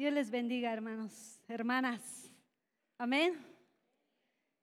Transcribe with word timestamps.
Dios 0.00 0.14
les 0.14 0.30
bendiga, 0.30 0.72
hermanos, 0.72 1.42
hermanas. 1.46 2.32
Amén. 2.96 3.34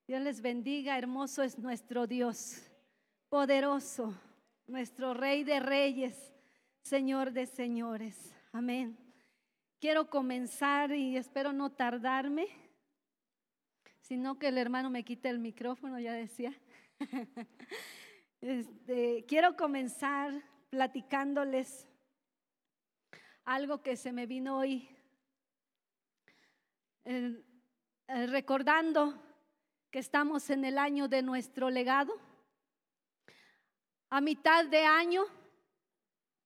Dios 0.07 0.19
les 0.19 0.41
bendiga, 0.41 0.97
hermoso 0.97 1.43
es 1.43 1.59
nuestro 1.59 2.07
Dios, 2.07 2.67
poderoso, 3.29 4.19
nuestro 4.65 5.13
Rey 5.13 5.43
de 5.43 5.59
Reyes, 5.59 6.33
Señor 6.81 7.33
de 7.33 7.45
Señores. 7.45 8.33
Amén. 8.51 8.97
Quiero 9.79 10.09
comenzar 10.09 10.91
y 10.91 11.17
espero 11.17 11.53
no 11.53 11.71
tardarme, 11.71 12.47
sino 14.01 14.39
que 14.39 14.47
el 14.47 14.57
hermano 14.57 14.89
me 14.89 15.03
quite 15.03 15.29
el 15.29 15.37
micrófono, 15.37 15.99
ya 15.99 16.13
decía. 16.13 16.51
Este, 18.41 19.25
quiero 19.27 19.55
comenzar 19.55 20.31
platicándoles 20.69 21.87
algo 23.45 23.81
que 23.81 23.97
se 23.97 24.11
me 24.11 24.27
vino 24.27 24.59
hoy, 24.59 24.96
eh, 27.09 27.41
recordando 28.27 29.13
que 29.89 29.99
estamos 29.99 30.49
en 30.49 30.65
el 30.65 30.77
año 30.77 31.07
de 31.07 31.21
nuestro 31.21 31.69
legado, 31.69 32.13
a 34.09 34.19
mitad 34.19 34.65
de 34.65 34.83
año 34.83 35.23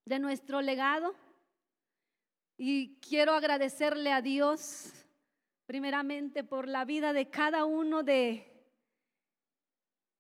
de 0.05 0.19
nuestro 0.19 0.61
legado, 0.61 1.15
y 2.57 2.99
quiero 2.99 3.33
agradecerle 3.33 4.13
a 4.13 4.21
Dios 4.21 4.93
primeramente 5.65 6.43
por 6.43 6.67
la 6.67 6.85
vida 6.85 7.11
de 7.11 7.27
cada 7.31 7.65
uno 7.65 8.03
de 8.03 8.47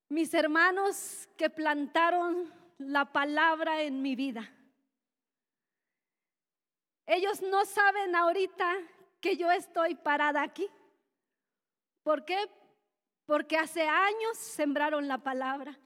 mis 0.09 0.33
hermanos 0.33 1.29
que 1.37 1.51
plantaron 1.51 2.51
la 2.79 3.05
palabra 3.13 3.83
en 3.83 4.01
mi 4.01 4.15
vida. 4.15 4.51
Ellos 7.05 7.43
no 7.43 7.63
saben 7.63 8.15
ahorita 8.15 8.79
que 9.21 9.37
yo 9.37 9.49
estoy 9.51 9.95
parada 9.95 10.41
aquí. 10.41 10.67
¿Por 12.03 12.25
qué? 12.25 12.37
Porque 13.25 13.57
hace 13.57 13.87
años 13.87 14.37
sembraron 14.37 15.07
la 15.07 15.19
palabra 15.19 15.77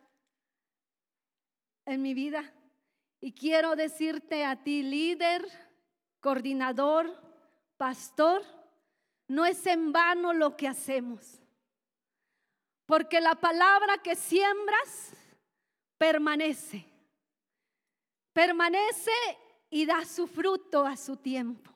en 1.85 2.01
mi 2.01 2.13
vida. 2.13 2.53
Y 3.19 3.33
quiero 3.33 3.75
decirte 3.75 4.45
a 4.45 4.63
ti, 4.63 4.81
líder, 4.83 5.45
coordinador, 6.21 7.11
pastor, 7.77 8.43
no 9.27 9.45
es 9.45 9.65
en 9.67 9.91
vano 9.91 10.33
lo 10.33 10.55
que 10.55 10.67
hacemos. 10.67 11.41
Porque 12.85 13.19
la 13.19 13.35
palabra 13.35 13.97
que 13.97 14.15
siembras 14.15 15.11
permanece. 15.97 16.85
Permanece 18.31 19.11
y 19.69 19.85
da 19.85 20.05
su 20.05 20.27
fruto 20.27 20.85
a 20.85 20.95
su 20.95 21.17
tiempo. 21.17 21.74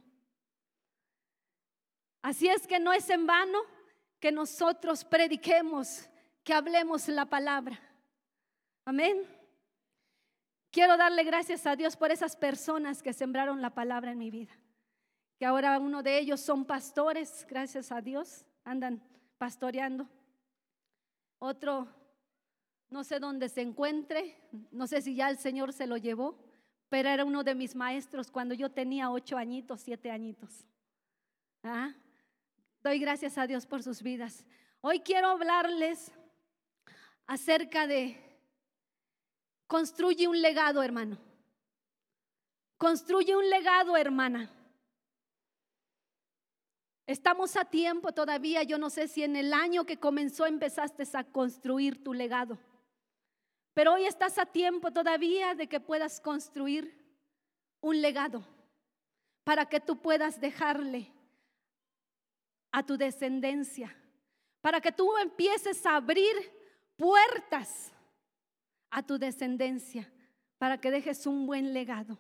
Así 2.22 2.48
es 2.48 2.68
que 2.68 2.80
no 2.80 2.92
es 2.94 3.10
en 3.10 3.26
vano 3.26 3.60
que 4.20 4.32
nosotros 4.32 5.06
prediquemos, 5.06 6.10
que 6.44 6.54
hablemos 6.54 7.08
la 7.08 7.26
palabra. 7.26 7.80
Amén. 8.86 9.26
Quiero 10.72 10.98
darle 10.98 11.24
gracias 11.24 11.66
a 11.66 11.76
Dios 11.76 11.96
por 11.96 12.12
esas 12.12 12.36
personas 12.36 13.02
que 13.02 13.14
sembraron 13.14 13.62
la 13.62 13.72
palabra 13.72 14.12
en 14.12 14.18
mi 14.18 14.30
vida. 14.30 14.52
Que 15.38 15.46
ahora 15.46 15.80
uno 15.80 16.04
de 16.04 16.20
ellos 16.20 16.42
son 16.42 16.66
pastores, 16.66 17.46
gracias 17.50 17.92
a 17.92 18.02
Dios, 18.02 18.46
andan 18.66 19.02
pastoreando. 19.38 20.08
Otro, 21.40 21.88
no 22.90 23.04
sé 23.04 23.20
dónde 23.20 23.48
se 23.48 23.62
encuentre, 23.62 24.36
no 24.72 24.86
sé 24.86 25.02
si 25.02 25.16
ya 25.16 25.30
el 25.30 25.38
Señor 25.38 25.72
se 25.72 25.88
lo 25.88 25.96
llevó, 25.96 26.38
pero 26.90 27.10
era 27.10 27.24
uno 27.24 27.44
de 27.44 27.56
mis 27.56 27.76
maestros 27.76 28.30
cuando 28.30 28.54
yo 28.54 28.70
tenía 28.70 29.10
ocho 29.10 29.38
añitos, 29.38 29.82
siete 29.82 30.12
añitos. 30.12 30.66
¿Ah? 31.64 31.94
Doy 32.82 33.00
gracias 33.00 33.38
a 33.38 33.46
Dios 33.46 33.66
por 33.66 33.84
sus 33.84 34.02
vidas. 34.02 34.46
Hoy 34.80 35.02
quiero 35.02 35.28
hablarles 35.28 36.14
acerca 37.28 37.88
de 37.88 38.18
construye 39.68 40.30
un 40.30 40.42
legado, 40.42 40.82
hermano. 40.82 41.18
Construye 42.78 43.36
un 43.36 43.50
legado, 43.50 43.98
hermana. 43.98 44.50
Estamos 47.06 47.58
a 47.58 47.66
tiempo 47.66 48.14
todavía, 48.14 48.64
yo 48.64 48.78
no 48.78 48.90
sé 48.90 49.10
si 49.10 49.24
en 49.24 49.36
el 49.36 49.52
año 49.52 49.84
que 49.86 49.98
comenzó 49.98 50.46
empezaste 50.46 51.04
a 51.18 51.26
construir 51.26 52.02
tu 52.02 52.14
legado, 52.14 52.60
pero 53.74 53.94
hoy 53.94 54.06
estás 54.06 54.38
a 54.38 54.46
tiempo 54.46 54.92
todavía 54.92 55.56
de 55.56 55.68
que 55.68 55.80
puedas 55.80 56.22
construir 56.22 56.96
un 57.82 58.00
legado 58.02 58.46
para 59.44 59.66
que 59.66 59.80
tú 59.80 60.00
puedas 60.00 60.40
dejarle 60.40 61.12
a 62.72 62.86
tu 62.86 62.98
descendencia, 62.98 63.96
para 64.62 64.80
que 64.82 64.92
tú 64.92 65.18
empieces 65.18 65.86
a 65.86 65.96
abrir 65.96 66.36
puertas 66.96 67.92
a 68.90 69.04
tu 69.04 69.18
descendencia, 69.18 70.12
para 70.58 70.80
que 70.80 70.92
dejes 70.92 71.26
un 71.26 71.46
buen 71.46 71.74
legado. 71.74 72.18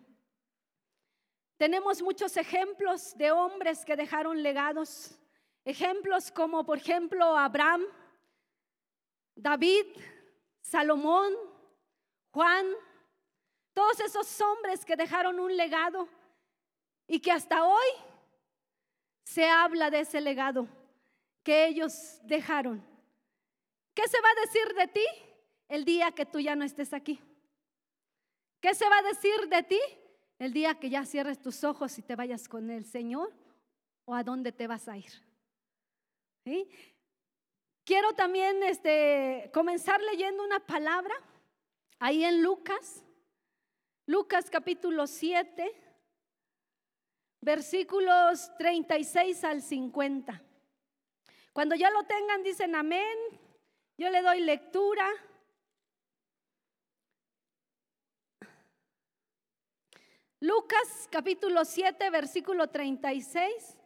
Tenemos 1.57 2.01
muchos 2.01 2.37
ejemplos 2.37 3.17
de 3.17 3.31
hombres 3.31 3.83
que 3.83 3.97
dejaron 3.97 4.41
legados. 4.41 5.19
Ejemplos 5.65 6.31
como 6.31 6.65
por 6.65 6.77
ejemplo 6.77 7.37
Abraham, 7.37 7.83
David, 9.35 9.85
Salomón, 10.61 11.33
Juan, 12.31 12.65
todos 13.73 13.99
esos 13.99 14.39
hombres 14.39 14.85
que 14.85 14.95
dejaron 14.95 15.39
un 15.39 15.55
legado 15.57 16.07
y 17.07 17.19
que 17.19 17.31
hasta 17.31 17.65
hoy 17.65 17.87
se 19.29 19.47
habla 19.47 19.89
de 19.91 19.99
ese 19.99 20.21
legado 20.21 20.67
que 21.43 21.67
ellos 21.67 22.19
dejaron. 22.23 22.83
¿Qué 23.93 24.07
se 24.07 24.19
va 24.21 24.29
a 24.29 24.41
decir 24.41 24.75
de 24.75 24.87
ti 24.87 25.05
el 25.67 25.85
día 25.85 26.11
que 26.11 26.25
tú 26.25 26.39
ya 26.39 26.55
no 26.55 26.65
estés 26.65 26.93
aquí? 26.93 27.19
¿Qué 28.59 28.73
se 28.73 28.89
va 28.89 28.97
a 28.97 29.03
decir 29.03 29.47
de 29.47 29.63
ti 29.63 29.79
el 30.39 30.53
día 30.53 30.75
que 30.75 30.89
ya 30.89 31.05
cierres 31.05 31.39
tus 31.39 31.63
ojos 31.63 31.97
y 31.99 32.01
te 32.01 32.15
vayas 32.15 32.47
con 32.47 32.71
el 32.71 32.85
Señor 32.85 33.31
o 34.05 34.15
a 34.15 34.23
dónde 34.23 34.51
te 34.51 34.65
vas 34.65 34.87
a 34.87 34.97
ir. 34.97 35.11
Quiero 37.83 38.13
también 38.13 38.63
este, 38.63 39.51
comenzar 39.53 40.01
leyendo 40.01 40.43
una 40.43 40.59
palabra 40.59 41.13
ahí 41.99 42.23
en 42.23 42.41
Lucas, 42.41 43.03
Lucas 44.07 44.49
capítulo 44.49 45.05
7, 45.05 45.88
versículos 47.49 48.55
36 48.59 49.43
al 49.43 49.63
50. 49.63 50.39
Cuando 51.51 51.73
ya 51.73 51.89
lo 51.89 52.03
tengan, 52.03 52.43
dicen 52.43 52.75
amén. 52.75 53.17
Yo 53.97 54.11
le 54.11 54.21
doy 54.21 54.41
lectura. 54.41 55.09
Lucas 60.39 61.07
capítulo 61.09 61.65
7, 61.65 62.11
versículo 62.11 62.67
36 62.67 63.77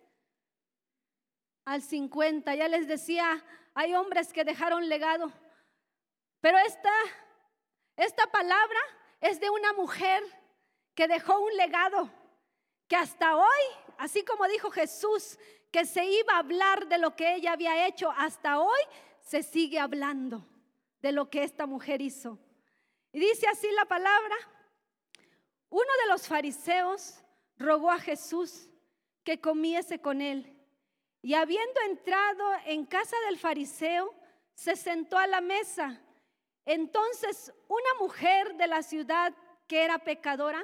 al 1.64 1.82
50. 1.82 2.56
Ya 2.56 2.68
les 2.68 2.86
decía, 2.86 3.46
hay 3.76 3.96
hombres 3.96 4.34
que 4.34 4.44
dejaron 4.44 4.90
legado. 4.90 5.32
Pero 6.42 6.58
esta, 6.58 6.92
esta 7.96 8.28
palabra 8.28 8.80
es 9.22 9.40
de 9.40 9.50
una 9.50 9.72
mujer 9.72 10.22
que 10.96 11.08
dejó 11.08 11.40
un 11.40 11.56
legado, 11.56 12.12
que 12.94 12.98
hasta 12.98 13.36
hoy, 13.36 13.64
así 13.98 14.24
como 14.24 14.48
dijo 14.48 14.70
Jesús, 14.70 15.40
que 15.72 15.84
se 15.84 16.06
iba 16.06 16.36
a 16.36 16.38
hablar 16.38 16.88
de 16.88 17.00
lo 17.00 17.16
que 17.16 17.34
ella 17.34 17.54
había 17.54 17.88
hecho, 17.88 18.12
hasta 18.12 18.60
hoy 18.60 18.80
se 19.20 19.42
sigue 19.42 19.80
hablando 19.80 20.46
de 21.02 21.12
lo 21.12 21.28
que 21.28 21.42
esta 21.42 21.66
mujer 21.66 22.04
hizo. 22.04 22.38
Y 23.12 23.20
dice 23.20 23.48
así 23.48 23.68
la 23.72 23.86
palabra, 23.86 24.36
uno 25.70 25.90
de 26.04 26.12
los 26.12 26.28
fariseos 26.28 27.18
rogó 27.58 27.90
a 27.90 27.98
Jesús 27.98 28.70
que 29.24 29.42
comiese 29.42 30.00
con 30.00 30.22
él. 30.22 30.56
Y 31.24 31.34
habiendo 31.34 31.82
entrado 31.90 32.44
en 32.68 32.86
casa 32.86 33.16
del 33.26 33.40
fariseo, 33.40 34.14
se 34.54 34.76
sentó 34.76 35.18
a 35.18 35.26
la 35.26 35.42
mesa. 35.42 36.00
Entonces 36.64 37.52
una 37.68 38.00
mujer 38.00 38.54
de 38.54 38.68
la 38.68 38.84
ciudad 38.84 39.34
que 39.68 39.84
era 39.84 39.98
pecadora, 39.98 40.64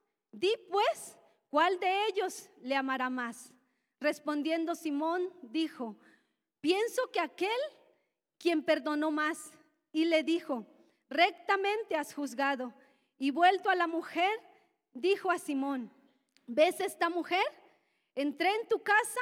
Di 0.31 0.53
pues, 0.69 1.17
¿cuál 1.49 1.79
de 1.79 2.07
ellos 2.07 2.49
le 2.61 2.75
amará 2.75 3.09
más? 3.09 3.53
Respondiendo 3.99 4.75
Simón, 4.75 5.31
dijo, 5.41 5.95
pienso 6.61 7.11
que 7.11 7.19
aquel 7.19 7.59
quien 8.37 8.63
perdonó 8.63 9.11
más. 9.11 9.51
Y 9.93 10.05
le 10.05 10.23
dijo, 10.23 10.65
rectamente 11.09 11.95
has 11.95 12.13
juzgado. 12.13 12.73
Y 13.19 13.31
vuelto 13.31 13.69
a 13.69 13.75
la 13.75 13.87
mujer, 13.87 14.31
dijo 14.93 15.29
a 15.29 15.37
Simón, 15.37 15.91
¿ves 16.47 16.79
esta 16.79 17.09
mujer? 17.09 17.45
Entré 18.15 18.49
en 18.55 18.67
tu 18.67 18.81
casa 18.81 19.19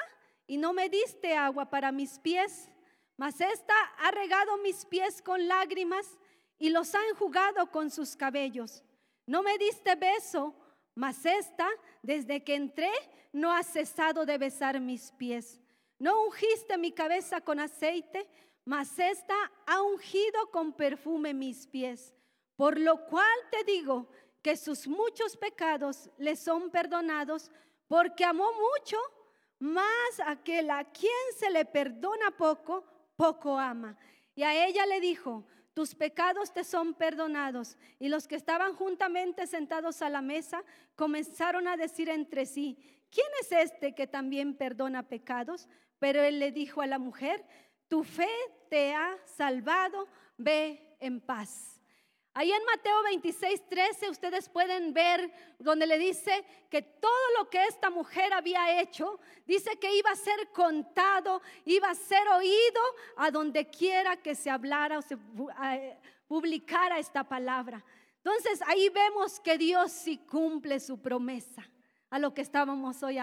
y 0.47 0.57
no 0.57 0.73
me 0.73 0.89
diste 0.89 1.35
agua 1.35 1.69
para 1.69 1.91
mis 1.91 2.17
pies, 2.19 2.69
mas 3.17 3.41
esta 3.41 3.73
ha 3.97 4.11
regado 4.11 4.57
mis 4.57 4.85
pies 4.85 5.21
con 5.21 5.47
lágrimas 5.47 6.17
y 6.57 6.69
los 6.69 6.95
ha 6.95 7.05
enjugado 7.09 7.69
con 7.71 7.91
sus 7.91 8.15
cabellos. 8.15 8.83
No 9.25 9.43
me 9.43 9.57
diste 9.57 9.95
beso, 9.95 10.55
mas 10.95 11.25
esta, 11.25 11.67
desde 12.01 12.43
que 12.43 12.55
entré, 12.55 12.91
no 13.31 13.51
ha 13.51 13.63
cesado 13.63 14.25
de 14.25 14.37
besar 14.37 14.79
mis 14.79 15.11
pies. 15.11 15.59
No 15.97 16.23
ungiste 16.23 16.77
mi 16.77 16.91
cabeza 16.91 17.41
con 17.41 17.59
aceite, 17.59 18.27
mas 18.65 18.97
esta 18.99 19.35
ha 19.65 19.81
ungido 19.81 20.51
con 20.51 20.73
perfume 20.73 21.33
mis 21.33 21.67
pies. 21.67 22.13
Por 22.55 22.79
lo 22.79 23.05
cual 23.05 23.37
te 23.51 23.63
digo 23.63 24.09
que 24.41 24.55
sus 24.55 24.87
muchos 24.87 25.37
pecados 25.37 26.09
le 26.17 26.35
son 26.35 26.69
perdonados, 26.69 27.51
porque 27.87 28.23
amó 28.23 28.49
mucho, 28.53 28.97
más 29.59 30.19
aquel 30.25 30.69
a 30.71 30.85
quien 30.85 31.11
se 31.37 31.49
le 31.49 31.65
perdona 31.65 32.31
poco, 32.31 32.85
poco 33.15 33.57
ama. 33.57 33.97
Y 34.35 34.43
a 34.43 34.65
ella 34.65 34.85
le 34.85 35.01
dijo, 35.01 35.45
tus 35.79 35.95
pecados 35.95 36.51
te 36.51 36.65
son 36.65 36.93
perdonados. 36.93 37.77
Y 37.99 38.09
los 38.09 38.27
que 38.27 38.35
estaban 38.35 38.73
juntamente 38.73 39.47
sentados 39.47 40.01
a 40.01 40.09
la 40.09 40.21
mesa 40.21 40.61
comenzaron 40.97 41.69
a 41.69 41.77
decir 41.77 42.09
entre 42.09 42.45
sí, 42.45 42.77
¿quién 43.09 43.27
es 43.39 43.49
este 43.53 43.95
que 43.95 44.05
también 44.05 44.57
perdona 44.57 45.03
pecados? 45.03 45.69
Pero 45.97 46.21
él 46.21 46.37
le 46.39 46.51
dijo 46.51 46.81
a 46.81 46.85
la 46.85 46.99
mujer, 46.99 47.45
tu 47.87 48.03
fe 48.03 48.27
te 48.69 48.93
ha 48.93 49.15
salvado, 49.23 50.09
ve 50.35 50.97
en 50.99 51.21
paz. 51.21 51.78
Ahí 52.39 52.53
en 52.53 52.63
Mateo 52.63 53.03
26, 53.03 53.67
13 53.67 54.09
ustedes 54.11 54.47
pueden 54.47 54.93
ver 54.93 55.29
donde 55.59 55.85
le 55.85 55.99
dice 55.99 56.45
que 56.69 56.81
todo 56.81 57.11
lo 57.37 57.49
que 57.49 57.61
esta 57.65 57.89
mujer 57.89 58.31
había 58.31 58.79
hecho, 58.79 59.19
dice 59.45 59.77
que 59.77 59.93
iba 59.93 60.09
a 60.09 60.15
ser 60.15 60.47
contado, 60.53 61.41
iba 61.65 61.89
a 61.89 61.95
ser 61.95 62.25
oído 62.29 62.81
a 63.17 63.29
donde 63.29 63.69
quiera 63.69 64.15
que 64.15 64.35
se 64.35 64.49
hablara 64.49 64.99
o 64.99 65.01
se 65.01 65.17
publicara 66.29 66.97
esta 66.97 67.25
palabra. 67.25 67.83
Entonces 68.23 68.61
ahí 68.67 68.87
vemos 68.87 69.41
que 69.41 69.57
Dios 69.57 69.91
sí 69.91 70.19
cumple 70.19 70.79
su 70.79 71.01
promesa 71.01 71.69
a 72.09 72.19
lo 72.19 72.33
que 72.33 72.39
estábamos 72.39 73.03
hoy 73.03 73.17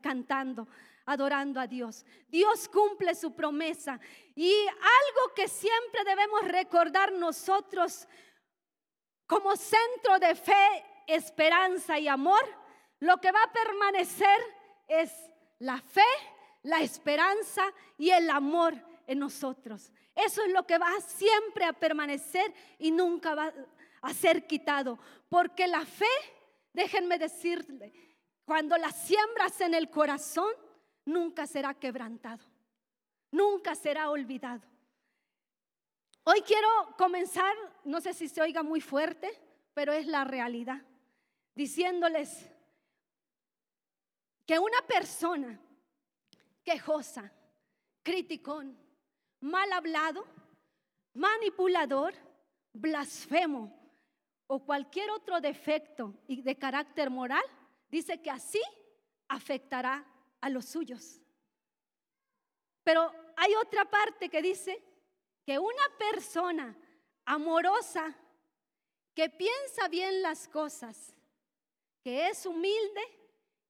cantando 0.00 0.66
adorando 1.06 1.60
a 1.60 1.66
Dios. 1.66 2.04
Dios 2.28 2.68
cumple 2.68 3.14
su 3.14 3.34
promesa. 3.34 3.98
Y 4.34 4.52
algo 4.66 5.34
que 5.34 5.48
siempre 5.48 6.04
debemos 6.04 6.42
recordar 6.48 7.12
nosotros 7.12 8.06
como 9.26 9.56
centro 9.56 10.18
de 10.18 10.34
fe, 10.34 10.84
esperanza 11.06 11.98
y 11.98 12.08
amor, 12.08 12.42
lo 13.00 13.18
que 13.18 13.32
va 13.32 13.42
a 13.42 13.52
permanecer 13.52 14.38
es 14.88 15.12
la 15.58 15.80
fe, 15.80 16.02
la 16.62 16.80
esperanza 16.80 17.64
y 17.98 18.10
el 18.10 18.30
amor 18.30 18.74
en 19.06 19.18
nosotros. 19.18 19.92
Eso 20.14 20.42
es 20.42 20.52
lo 20.52 20.66
que 20.66 20.78
va 20.78 20.90
siempre 21.00 21.64
a 21.64 21.72
permanecer 21.72 22.52
y 22.78 22.90
nunca 22.90 23.34
va 23.34 23.52
a 24.02 24.14
ser 24.14 24.46
quitado. 24.46 24.98
Porque 25.28 25.66
la 25.66 25.84
fe, 25.84 26.06
déjenme 26.72 27.18
decirle, 27.18 27.92
cuando 28.44 28.76
la 28.78 28.90
siembras 28.90 29.60
en 29.60 29.74
el 29.74 29.90
corazón, 29.90 30.52
nunca 31.04 31.46
será 31.46 31.74
quebrantado, 31.74 32.44
nunca 33.30 33.74
será 33.74 34.10
olvidado. 34.10 34.62
Hoy 36.28 36.40
quiero 36.40 36.68
comenzar, 36.98 37.54
no 37.84 38.00
sé 38.00 38.12
si 38.12 38.28
se 38.28 38.42
oiga 38.42 38.64
muy 38.64 38.80
fuerte, 38.80 39.30
pero 39.74 39.92
es 39.92 40.08
la 40.08 40.24
realidad, 40.24 40.82
diciéndoles 41.54 42.50
que 44.44 44.58
una 44.58 44.82
persona 44.88 45.60
quejosa, 46.64 47.32
criticón, 48.02 48.76
mal 49.38 49.72
hablado, 49.72 50.26
manipulador, 51.14 52.12
blasfemo 52.72 53.72
o 54.48 54.64
cualquier 54.64 55.08
otro 55.12 55.40
defecto 55.40 56.12
de 56.26 56.58
carácter 56.58 57.08
moral, 57.08 57.44
dice 57.88 58.20
que 58.20 58.32
así 58.32 58.60
afectará 59.28 60.04
a 60.40 60.50
los 60.50 60.64
suyos. 60.64 61.20
Pero 62.82 63.12
hay 63.36 63.54
otra 63.54 63.88
parte 63.88 64.28
que 64.28 64.42
dice 64.42 64.82
que 65.46 65.60
una 65.60 65.88
persona 65.96 66.76
amorosa, 67.24 68.12
que 69.14 69.30
piensa 69.30 69.86
bien 69.88 70.20
las 70.20 70.48
cosas, 70.48 71.14
que 72.02 72.28
es 72.28 72.44
humilde, 72.44 73.00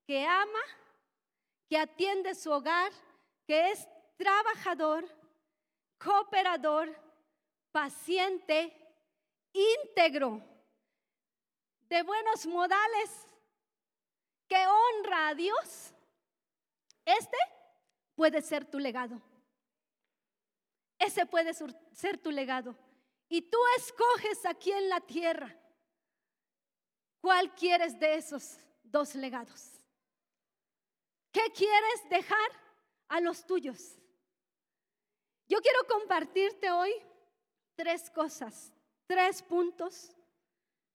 que 0.07 0.25
ama, 0.25 0.63
que 1.69 1.77
atiende 1.77 2.35
su 2.35 2.51
hogar, 2.51 2.91
que 3.47 3.73
es 3.73 3.87
trabajador, 4.17 5.07
cooperador, 6.03 6.99
paciente, 7.71 8.73
íntegro, 9.53 10.43
de 11.83 12.03
buenos 12.03 12.47
modales, 12.47 13.27
que 14.49 14.65
honra 14.67 15.29
a 15.29 15.35
Dios, 15.35 15.93
este 17.05 17.37
puede 18.15 18.41
ser 18.41 18.65
tu 18.65 18.79
legado. 18.79 19.21
Ese 20.99 21.27
puede 21.27 21.53
ser 21.55 22.19
tu 22.19 22.31
legado. 22.31 22.77
Y 23.29 23.43
tú 23.43 23.59
escoges 23.77 24.47
aquí 24.47 24.71
en 24.73 24.89
la 24.89 25.01
tierra 25.01 25.55
cuál 27.21 27.55
quieres 27.55 27.99
de 27.99 28.15
esos 28.15 28.59
dos 28.83 29.15
legados. 29.15 29.81
¿Qué 31.33 31.53
quieres 31.53 32.09
dejar 32.09 32.51
a 33.09 33.21
los 33.21 33.45
tuyos? 33.45 33.99
Yo 35.49 35.61
quiero 35.61 35.81
compartirte 35.89 36.71
hoy 36.71 36.93
tres 37.75 38.11
cosas, 38.11 38.73
tres 39.07 39.43
puntos 39.43 40.13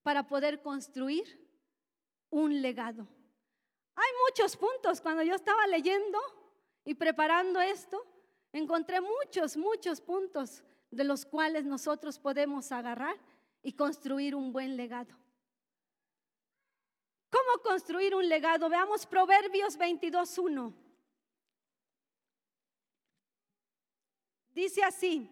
para 0.03 0.27
poder 0.27 0.61
construir 0.61 1.39
un 2.29 2.61
legado. 2.61 3.07
Hay 3.95 4.09
muchos 4.27 4.57
puntos. 4.57 4.99
Cuando 4.99 5.23
yo 5.23 5.35
estaba 5.35 5.67
leyendo 5.67 6.19
y 6.83 6.95
preparando 6.95 7.61
esto, 7.61 8.03
encontré 8.53 8.99
muchos, 9.01 9.57
muchos 9.57 10.01
puntos 10.01 10.63
de 10.89 11.03
los 11.03 11.25
cuales 11.25 11.65
nosotros 11.65 12.19
podemos 12.19 12.71
agarrar 12.71 13.17
y 13.63 13.73
construir 13.73 14.35
un 14.35 14.51
buen 14.51 14.75
legado. 14.75 15.15
¿Cómo 17.29 17.63
construir 17.63 18.13
un 18.13 18.27
legado? 18.27 18.69
Veamos 18.69 19.05
Proverbios 19.05 19.77
22.1. 19.77 20.73
Dice 24.53 24.83
así, 24.83 25.29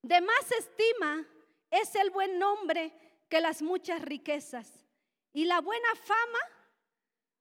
de 0.00 0.20
más 0.20 0.52
estima 0.52 1.26
es 1.70 1.94
el 1.96 2.10
buen 2.10 2.38
nombre 2.38 2.94
que 3.28 3.40
las 3.40 3.62
muchas 3.62 4.00
riquezas 4.00 4.86
y 5.32 5.44
la 5.44 5.60
buena 5.60 5.94
fama 5.96 6.38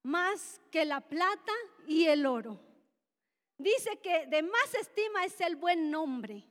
más 0.03 0.59
que 0.71 0.85
la 0.85 1.01
plata 1.01 1.53
y 1.85 2.05
el 2.05 2.25
oro. 2.25 2.59
Dice 3.57 3.99
que 3.99 4.27
de 4.27 4.43
más 4.43 4.73
estima 4.75 5.25
es 5.25 5.39
el 5.41 5.55
buen 5.55 5.89
nombre. 5.89 6.47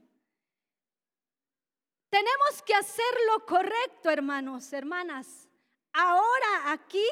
Tenemos 2.11 2.63
que 2.65 2.75
hacer 2.75 3.05
lo 3.33 3.47
correcto, 3.47 4.11
hermanos, 4.11 4.73
hermanas, 4.73 5.49
ahora 5.93 6.73
aquí 6.73 7.05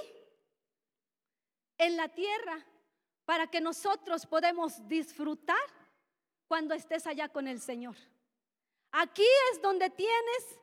en 1.79 1.97
la 1.97 2.09
tierra, 2.09 2.65
para 3.25 3.47
que 3.47 3.61
nosotros 3.61 4.27
podamos 4.27 4.87
disfrutar 4.89 5.57
cuando 6.47 6.75
estés 6.75 7.07
allá 7.07 7.29
con 7.29 7.49
el 7.49 7.61
Señor. 7.61 7.97
Aquí 8.93 9.27
es 9.53 9.61
donde 9.61 9.91
tienes 9.91 10.59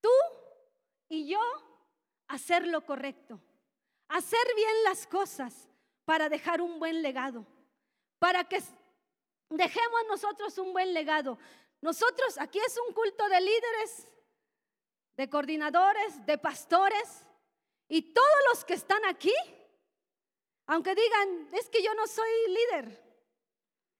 tú 0.00 0.08
y 1.08 1.28
yo 1.28 1.40
hacer 2.28 2.66
lo 2.66 2.84
correcto, 2.86 3.40
hacer 4.08 4.46
bien 4.54 4.84
las 4.84 5.06
cosas, 5.06 5.68
para 6.04 6.28
dejar 6.28 6.60
un 6.60 6.78
buen 6.78 7.02
legado, 7.02 7.46
para 8.20 8.44
que 8.44 8.62
dejemos 9.48 10.00
nosotros 10.06 10.56
un 10.58 10.72
buen 10.72 10.94
legado. 10.94 11.38
Nosotros, 11.80 12.38
aquí 12.38 12.60
es 12.60 12.78
un 12.86 12.94
culto 12.94 13.28
de 13.28 13.40
líderes, 13.40 14.06
de 15.16 15.28
coordinadores, 15.28 16.24
de 16.26 16.38
pastores, 16.38 17.26
y 17.88 18.12
todos 18.12 18.28
los 18.50 18.64
que 18.64 18.74
están 18.74 19.04
aquí, 19.06 19.34
aunque 20.66 20.94
digan, 20.94 21.48
es 21.52 21.68
que 21.68 21.82
yo 21.82 21.92
no 21.94 22.06
soy 22.06 22.28
líder, 22.48 23.02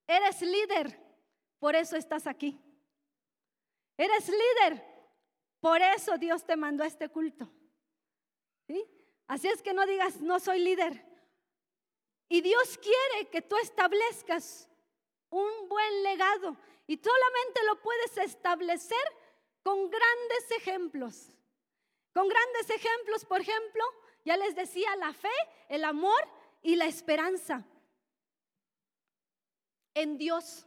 eres 0.07 0.43
líder, 0.43 1.01
por 1.59 1.75
eso 1.75 1.97
estás 1.97 2.27
aquí. 2.27 2.61
Eres 3.97 4.29
líder, 4.29 4.85
por 5.61 5.83
eso 5.83 6.17
Dios 6.19 6.45
te 6.45 6.57
mandó 6.57 6.85
este 6.85 7.09
culto. 7.09 7.51
¿Sí? 8.67 8.87
Así 9.27 9.49
es 9.49 9.63
que 9.63 9.75
no 9.75 9.85
digas, 9.87 10.21
no 10.21 10.41
soy 10.41 10.61
líder. 10.61 11.10
Y 12.33 12.43
Dios 12.43 12.79
quiere 12.79 13.29
que 13.29 13.43
tú 13.43 13.57
establezcas 13.57 14.69
un 15.31 15.69
buen 15.69 16.03
legado. 16.05 16.57
Y 16.87 16.97
solamente 16.97 17.65
lo 17.67 17.83
puedes 17.83 18.17
establecer 18.19 19.05
con 19.65 19.91
grandes 19.91 20.51
ejemplos. 20.57 21.29
Con 22.15 22.29
grandes 22.29 22.71
ejemplos, 22.71 23.25
por 23.25 23.41
ejemplo, 23.41 23.83
ya 24.25 24.37
les 24.37 24.55
decía, 24.55 24.95
la 24.97 25.13
fe, 25.13 25.29
el 25.69 25.83
amor 25.83 26.25
y 26.63 26.77
la 26.77 26.87
esperanza 26.87 27.65
en 29.93 30.17
Dios 30.17 30.65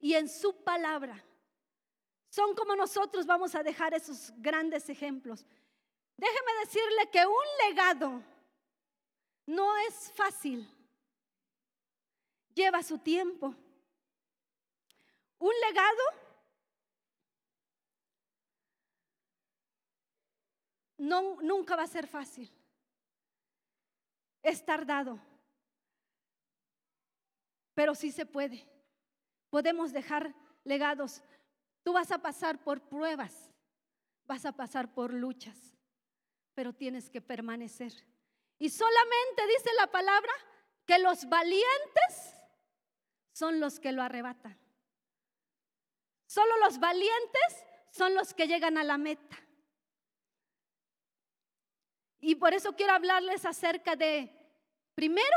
y 0.00 0.14
en 0.14 0.28
su 0.28 0.64
palabra. 0.64 1.24
Son 2.28 2.56
como 2.56 2.74
nosotros 2.74 3.24
vamos 3.24 3.54
a 3.54 3.62
dejar 3.62 3.94
esos 3.94 4.32
grandes 4.38 4.88
ejemplos. 4.88 5.46
Déjeme 6.16 6.52
decirle 6.64 7.08
que 7.12 7.24
un 7.24 7.68
legado 7.68 8.33
no 9.46 9.76
es 9.88 10.12
fácil. 10.12 10.68
Lleva 12.54 12.82
su 12.82 12.98
tiempo. 12.98 13.54
Un 15.38 15.52
legado 15.66 16.02
no, 20.98 21.40
nunca 21.42 21.76
va 21.76 21.82
a 21.82 21.88
ser 21.88 22.06
fácil. 22.06 22.50
Es 24.42 24.64
tardado. 24.64 25.18
Pero 27.74 27.94
sí 27.94 28.12
se 28.12 28.24
puede. 28.24 28.66
Podemos 29.50 29.92
dejar 29.92 30.34
legados. 30.64 31.22
Tú 31.82 31.92
vas 31.92 32.10
a 32.10 32.18
pasar 32.18 32.62
por 32.64 32.80
pruebas, 32.80 33.50
vas 34.24 34.46
a 34.46 34.52
pasar 34.52 34.94
por 34.94 35.12
luchas, 35.12 35.76
pero 36.54 36.72
tienes 36.72 37.10
que 37.10 37.20
permanecer. 37.20 37.92
Y 38.64 38.70
solamente 38.70 39.46
dice 39.46 39.68
la 39.76 39.88
palabra 39.88 40.32
que 40.86 40.98
los 40.98 41.28
valientes 41.28 42.34
son 43.30 43.60
los 43.60 43.78
que 43.78 43.92
lo 43.92 44.00
arrebatan. 44.00 44.58
Solo 46.24 46.56
los 46.60 46.78
valientes 46.80 47.62
son 47.90 48.14
los 48.14 48.32
que 48.32 48.46
llegan 48.46 48.78
a 48.78 48.84
la 48.84 48.96
meta. 48.96 49.36
Y 52.20 52.36
por 52.36 52.54
eso 52.54 52.74
quiero 52.74 52.94
hablarles 52.94 53.44
acerca 53.44 53.96
de, 53.96 54.34
primero, 54.94 55.36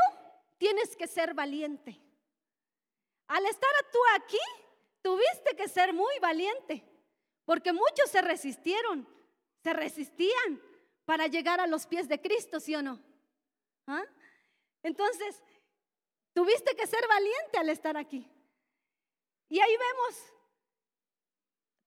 tienes 0.56 0.96
que 0.96 1.06
ser 1.06 1.34
valiente. 1.34 2.00
Al 3.26 3.44
estar 3.44 3.70
tú 3.92 3.98
aquí, 4.16 4.40
tuviste 5.02 5.54
que 5.54 5.68
ser 5.68 5.92
muy 5.92 6.18
valiente, 6.18 6.82
porque 7.44 7.74
muchos 7.74 8.08
se 8.10 8.22
resistieron, 8.22 9.06
se 9.62 9.74
resistían 9.74 10.62
para 11.04 11.26
llegar 11.26 11.60
a 11.60 11.66
los 11.66 11.86
pies 11.86 12.08
de 12.08 12.22
Cristo, 12.22 12.58
¿sí 12.58 12.74
o 12.74 12.80
no? 12.80 13.06
¿Ah? 13.88 14.04
Entonces, 14.82 15.42
tuviste 16.34 16.76
que 16.76 16.86
ser 16.86 17.04
valiente 17.08 17.58
al 17.58 17.68
estar 17.70 17.96
aquí. 17.96 18.30
Y 19.48 19.58
ahí 19.58 19.76
vemos 19.76 20.32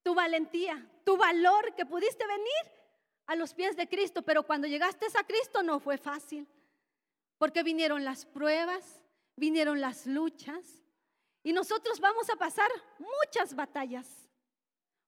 tu 0.04 0.16
valentía, 0.16 0.90
tu 1.06 1.16
valor 1.16 1.76
que 1.76 1.86
pudiste 1.86 2.26
venir 2.26 2.72
a 3.28 3.36
los 3.36 3.54
pies 3.54 3.78
de 3.78 3.88
Cristo, 3.88 4.24
pero 4.24 4.44
cuando 4.44 4.68
llegaste 4.68 5.06
a 5.16 5.24
Cristo 5.24 5.62
no 5.62 5.80
fue 5.80 5.98
fácil, 5.98 6.48
porque 7.38 7.62
vinieron 7.62 8.04
las 8.04 8.26
pruebas, 8.26 9.04
vinieron 9.36 9.80
las 9.80 10.08
luchas, 10.08 10.84
y 11.44 11.54
nosotros 11.54 12.00
vamos 12.00 12.30
a 12.30 12.36
pasar 12.36 12.70
muchas 12.98 13.56
batallas, 13.56 14.08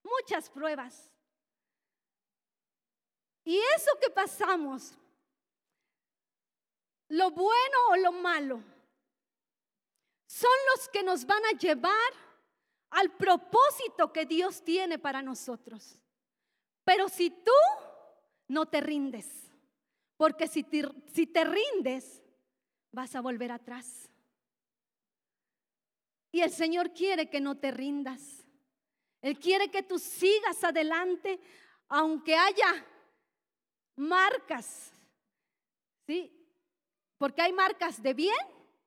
muchas 0.03 0.49
pruebas. 0.49 1.09
Y 3.43 3.59
eso 3.75 3.91
que 3.99 4.09
pasamos 4.09 4.97
lo 7.13 7.29
bueno 7.29 7.77
o 7.91 7.95
lo 7.97 8.11
malo, 8.11 8.63
son 10.25 10.51
los 10.73 10.89
que 10.89 11.03
nos 11.03 11.25
van 11.25 11.45
a 11.45 11.57
llevar 11.57 12.11
al 12.89 13.11
propósito 13.11 14.11
que 14.11 14.25
Dios 14.25 14.63
tiene 14.63 14.97
para 14.97 15.21
nosotros. 15.21 15.99
Pero 16.83 17.07
si 17.09 17.29
tú 17.29 17.51
no 18.47 18.65
te 18.65 18.81
rindes, 18.81 19.27
porque 20.17 20.47
si 20.47 20.63
te, 20.63 21.43
rindes, 21.43 22.23
vas 22.91 23.15
a 23.15 23.21
volver 23.21 23.51
atrás. 23.51 24.09
Y 26.31 26.41
el 26.41 26.49
Señor 26.49 26.93
quiere 26.93 27.29
que 27.29 27.41
no 27.41 27.59
te 27.59 27.69
rindas. 27.69 28.43
Él 29.21 29.37
quiere 29.37 29.69
que 29.69 29.83
tú 29.83 29.99
sigas 29.99 30.63
adelante, 30.63 31.39
aunque 31.89 32.35
haya 32.35 32.85
marcas, 33.97 34.91
¿sí? 36.07 36.39
Porque 37.23 37.41
hay 37.41 37.53
marcas 37.53 38.03
de 38.03 38.13
bien 38.13 38.35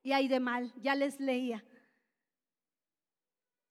y 0.03 0.11
hay 0.11 0.27
de 0.27 0.39
mal, 0.39 0.71
ya 0.79 0.93
les 0.93 1.19
leía. 1.19 1.65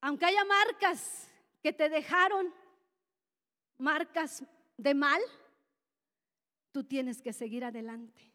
Aunque 0.01 0.25
haya 0.25 0.43
marcas 0.43 1.31
que 1.63 1.71
te 1.71 1.87
dejaron, 1.87 2.53
marcas 3.77 4.43
de 4.75 4.93
mal, 4.93 5.21
tú 6.73 6.83
tienes 6.83 7.21
que 7.21 7.31
seguir 7.31 7.63
adelante. 7.63 8.29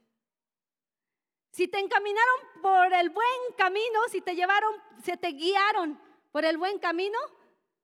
Si 1.51 1.69
te 1.69 1.79
encaminaron 1.79 2.63
por 2.63 2.95
el 2.95 3.11
buen 3.11 3.41
camino, 3.59 4.01
si 4.11 4.23
te 4.23 4.35
llevaron, 4.35 4.73
se 5.05 5.19
te 5.19 5.33
guiaron 5.33 6.01
por 6.31 6.47
el 6.47 6.57
buen 6.57 6.79
camino, 6.79 7.19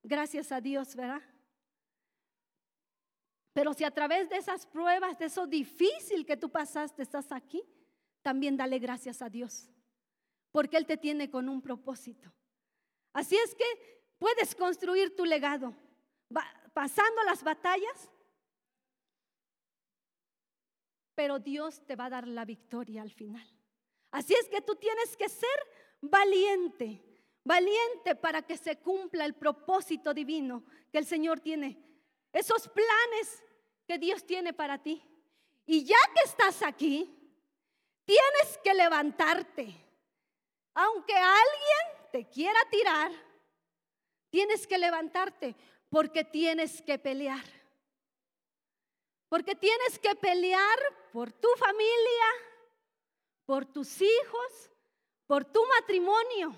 gracias 0.02 0.52
a 0.52 0.62
Dios, 0.62 0.96
¿verdad? 0.96 1.20
Pero 3.52 3.74
si 3.74 3.84
a 3.84 3.90
través 3.90 4.30
de 4.30 4.38
esas 4.38 4.64
pruebas, 4.64 5.18
de 5.18 5.26
eso 5.26 5.46
difícil 5.46 6.24
que 6.24 6.38
tú 6.38 6.48
pasaste, 6.48 7.02
estás 7.02 7.30
aquí, 7.30 7.62
también 8.28 8.58
dale 8.58 8.78
gracias 8.78 9.22
a 9.22 9.30
Dios, 9.30 9.70
porque 10.52 10.76
Él 10.76 10.84
te 10.84 10.98
tiene 10.98 11.30
con 11.30 11.48
un 11.48 11.62
propósito. 11.62 12.30
Así 13.14 13.34
es 13.38 13.54
que 13.54 13.64
puedes 14.18 14.54
construir 14.54 15.16
tu 15.16 15.24
legado 15.24 15.74
pasando 16.74 17.22
las 17.22 17.42
batallas, 17.42 18.10
pero 21.14 21.38
Dios 21.38 21.80
te 21.86 21.96
va 21.96 22.04
a 22.04 22.10
dar 22.10 22.28
la 22.28 22.44
victoria 22.44 23.00
al 23.00 23.10
final. 23.10 23.48
Así 24.10 24.34
es 24.34 24.46
que 24.50 24.60
tú 24.60 24.76
tienes 24.76 25.16
que 25.16 25.30
ser 25.30 25.58
valiente, 26.02 27.02
valiente 27.42 28.14
para 28.14 28.42
que 28.42 28.58
se 28.58 28.76
cumpla 28.76 29.24
el 29.24 29.36
propósito 29.36 30.12
divino 30.12 30.66
que 30.92 30.98
el 30.98 31.06
Señor 31.06 31.40
tiene, 31.40 31.82
esos 32.34 32.68
planes 32.68 33.42
que 33.86 33.96
Dios 33.96 34.22
tiene 34.26 34.52
para 34.52 34.82
ti. 34.82 35.02
Y 35.64 35.82
ya 35.86 35.96
que 36.14 36.28
estás 36.28 36.62
aquí, 36.62 37.17
Tienes 38.08 38.58
que 38.64 38.72
levantarte. 38.72 39.66
Aunque 40.72 41.12
alguien 41.14 42.08
te 42.10 42.26
quiera 42.26 42.58
tirar, 42.70 43.12
tienes 44.30 44.66
que 44.66 44.78
levantarte 44.78 45.54
porque 45.90 46.24
tienes 46.24 46.80
que 46.80 46.98
pelear. 46.98 47.44
Porque 49.28 49.54
tienes 49.54 49.98
que 49.98 50.14
pelear 50.14 50.78
por 51.12 51.30
tu 51.32 51.48
familia, 51.58 52.28
por 53.44 53.66
tus 53.66 54.00
hijos, 54.00 54.70
por 55.26 55.44
tu 55.44 55.60
matrimonio, 55.66 56.56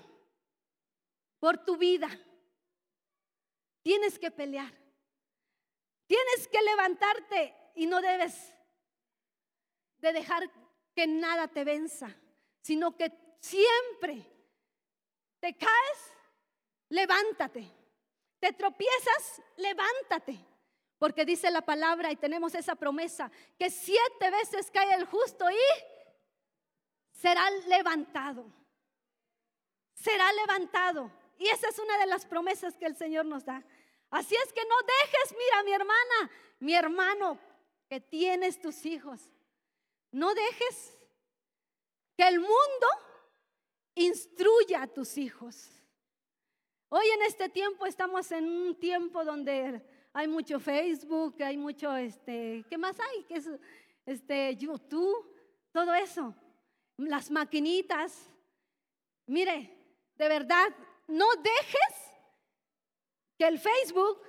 por 1.37 1.57
tu 1.65 1.75
vida. 1.75 2.07
Tienes 3.81 4.17
que 4.17 4.31
pelear. 4.31 4.73
Tienes 6.07 6.47
que 6.47 6.61
levantarte 6.61 7.53
y 7.75 7.87
no 7.87 7.99
debes 7.99 8.53
de 9.97 10.13
dejar 10.13 10.49
que 11.01 11.07
nada 11.07 11.47
te 11.47 11.63
venza, 11.63 12.15
sino 12.61 12.95
que 12.95 13.11
siempre 13.39 14.23
te 15.39 15.57
caes, 15.57 15.99
levántate. 16.89 17.67
Te 18.39 18.53
tropiezas, 18.53 19.41
levántate. 19.57 20.37
Porque 20.99 21.25
dice 21.25 21.49
la 21.49 21.63
palabra 21.63 22.11
y 22.11 22.17
tenemos 22.17 22.53
esa 22.53 22.75
promesa, 22.75 23.31
que 23.57 23.71
siete 23.71 24.29
veces 24.29 24.69
cae 24.69 24.93
el 24.93 25.05
justo 25.05 25.49
y 25.49 25.55
será 27.13 27.49
levantado. 27.67 28.45
Será 29.95 30.31
levantado. 30.33 31.11
Y 31.39 31.47
esa 31.47 31.69
es 31.69 31.79
una 31.79 31.97
de 31.97 32.05
las 32.05 32.27
promesas 32.27 32.77
que 32.77 32.85
el 32.85 32.95
Señor 32.95 33.25
nos 33.25 33.43
da. 33.43 33.63
Así 34.11 34.35
es 34.35 34.53
que 34.53 34.65
no 34.65 34.75
dejes, 34.83 35.35
mira 35.35 35.63
mi 35.63 35.73
hermana, 35.73 36.31
mi 36.59 36.75
hermano, 36.75 37.39
que 37.89 37.99
tienes 37.99 38.61
tus 38.61 38.85
hijos. 38.85 39.33
No 40.11 40.33
dejes 40.33 40.97
que 42.17 42.27
el 42.27 42.39
mundo 42.39 42.87
instruya 43.95 44.83
a 44.83 44.87
tus 44.87 45.17
hijos. 45.17 45.69
Hoy 46.89 47.05
en 47.07 47.21
este 47.23 47.47
tiempo 47.47 47.85
estamos 47.85 48.31
en 48.31 48.45
un 48.49 48.77
tiempo 48.77 49.23
donde 49.23 49.81
hay 50.11 50.27
mucho 50.27 50.59
Facebook, 50.59 51.41
hay 51.41 51.55
mucho, 51.55 51.95
este, 51.95 52.65
¿qué 52.69 52.77
más 52.77 52.99
hay? 52.99 53.23
¿Qué 53.23 53.35
es, 53.35 53.49
este, 54.05 54.55
YouTube, 54.57 55.33
todo 55.71 55.93
eso, 55.93 56.35
las 56.97 57.31
maquinitas. 57.31 58.27
Mire, 59.27 59.77
de 60.15 60.27
verdad, 60.27 60.67
no 61.07 61.27
dejes 61.35 62.11
que 63.37 63.47
el 63.47 63.57
Facebook, 63.57 64.21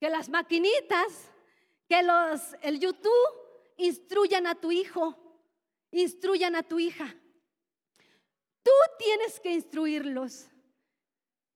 que 0.00 0.10
las 0.10 0.28
maquinitas, 0.28 1.30
que 1.88 2.02
los, 2.02 2.56
el 2.62 2.80
YouTube 2.80 3.39
instruyan 3.80 4.46
a 4.46 4.54
tu 4.54 4.70
hijo, 4.70 5.16
instruyan 5.90 6.54
a 6.56 6.62
tu 6.62 6.78
hija. 6.78 7.14
Tú 8.62 8.70
tienes 8.98 9.40
que 9.40 9.52
instruirlos. 9.52 10.46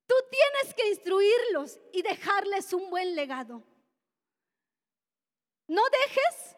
Tú 0.07 0.15
tienes 0.31 0.75
que 0.75 0.89
instruirlos 0.89 1.81
y 1.93 2.03
dejarles 2.03 2.73
un 2.73 2.91
buen 2.91 3.15
legado. 3.15 3.63
No 5.67 5.83
dejes, 5.91 6.57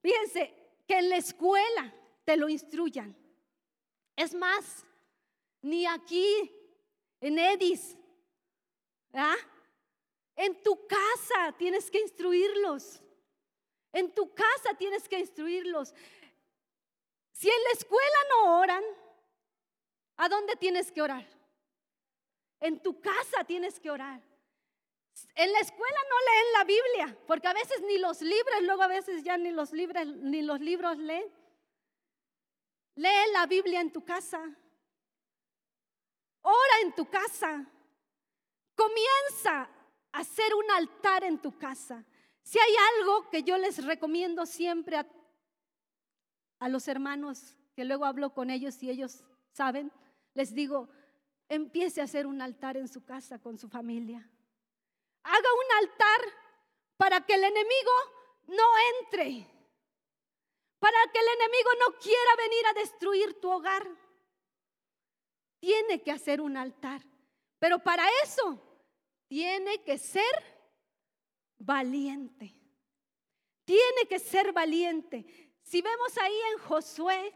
fíjense, 0.00 0.54
que 0.86 0.98
en 0.98 1.10
la 1.10 1.16
escuela 1.16 1.94
te 2.24 2.36
lo 2.36 2.48
instruyan. 2.48 3.14
Es 4.16 4.34
más, 4.34 4.86
ni 5.62 5.86
aquí, 5.86 6.50
en 7.20 7.38
Edis, 7.38 7.96
¿ah? 9.12 9.36
en 10.36 10.62
tu 10.62 10.86
casa 10.86 11.54
tienes 11.58 11.90
que 11.90 12.00
instruirlos. 12.00 13.02
En 13.92 14.14
tu 14.14 14.34
casa 14.34 14.74
tienes 14.78 15.08
que 15.08 15.18
instruirlos. 15.18 15.94
Si 17.32 17.48
en 17.48 17.64
la 17.64 17.70
escuela 17.70 18.18
no 18.30 18.60
oran, 18.60 18.84
¿a 20.16 20.28
dónde 20.28 20.56
tienes 20.56 20.92
que 20.92 21.02
orar? 21.02 21.26
En 22.60 22.82
tu 22.82 23.00
casa 23.00 23.44
tienes 23.44 23.80
que 23.80 23.90
orar. 23.90 24.20
En 25.34 25.52
la 25.52 25.60
escuela 25.60 25.98
no 26.08 26.16
leen 26.20 26.52
la 26.52 26.64
Biblia, 26.64 27.18
porque 27.26 27.48
a 27.48 27.52
veces 27.52 27.82
ni 27.82 27.98
los 27.98 28.20
libros, 28.20 28.62
luego 28.62 28.82
a 28.82 28.88
veces 28.88 29.22
ya 29.22 29.36
ni 29.36 29.50
los 29.50 29.72
libros, 29.72 30.06
ni 30.06 30.42
los 30.42 30.60
libros 30.60 30.98
leen. 30.98 31.32
Lee 32.96 33.32
la 33.32 33.46
Biblia 33.46 33.80
en 33.80 33.92
tu 33.92 34.04
casa. 34.04 34.38
Ora 36.42 36.80
en 36.82 36.94
tu 36.94 37.08
casa. 37.08 37.64
Comienza 38.74 39.68
a 40.12 40.18
hacer 40.18 40.54
un 40.54 40.70
altar 40.72 41.24
en 41.24 41.40
tu 41.40 41.56
casa. 41.58 42.04
Si 42.42 42.58
hay 42.58 42.74
algo 42.96 43.30
que 43.30 43.42
yo 43.42 43.58
les 43.58 43.84
recomiendo 43.84 44.46
siempre 44.46 44.96
a, 46.58 46.68
los 46.68 46.88
hermanos, 46.88 47.56
que 47.74 47.84
luego 47.84 48.04
hablo 48.04 48.34
con 48.34 48.50
ellos 48.50 48.82
y 48.82 48.90
ellos 48.90 49.24
saben, 49.52 49.92
les 50.34 50.54
digo, 50.54 50.88
empiece 51.48 52.00
a 52.00 52.04
hacer 52.04 52.26
un 52.26 52.42
altar 52.42 52.76
en 52.76 52.88
su 52.88 53.04
casa 53.04 53.38
con 53.38 53.58
su 53.58 53.68
familia. 53.68 54.28
Haga 55.22 55.38
un 55.38 55.84
altar 55.84 56.20
para 56.96 57.20
que 57.24 57.34
el 57.34 57.44
enemigo 57.44 57.92
no 58.48 58.68
entre, 59.00 59.46
para 60.78 60.98
que 61.12 61.18
el 61.18 61.26
enemigo 61.26 61.70
no 61.80 61.98
quiera 61.98 62.36
venir 62.36 62.66
a 62.66 62.72
destruir 62.74 63.40
tu 63.40 63.50
hogar. 63.50 63.86
Tiene 65.60 66.02
que 66.02 66.10
hacer 66.10 66.40
un 66.40 66.56
altar, 66.56 67.02
pero 67.58 67.78
para 67.78 68.06
eso 68.22 68.60
tiene 69.28 69.82
que 69.84 69.98
ser 69.98 70.59
valiente. 71.60 72.56
Tiene 73.64 74.06
que 74.08 74.18
ser 74.18 74.52
valiente. 74.52 75.24
Si 75.62 75.80
vemos 75.80 76.18
ahí 76.18 76.36
en 76.52 76.58
Josué, 76.64 77.32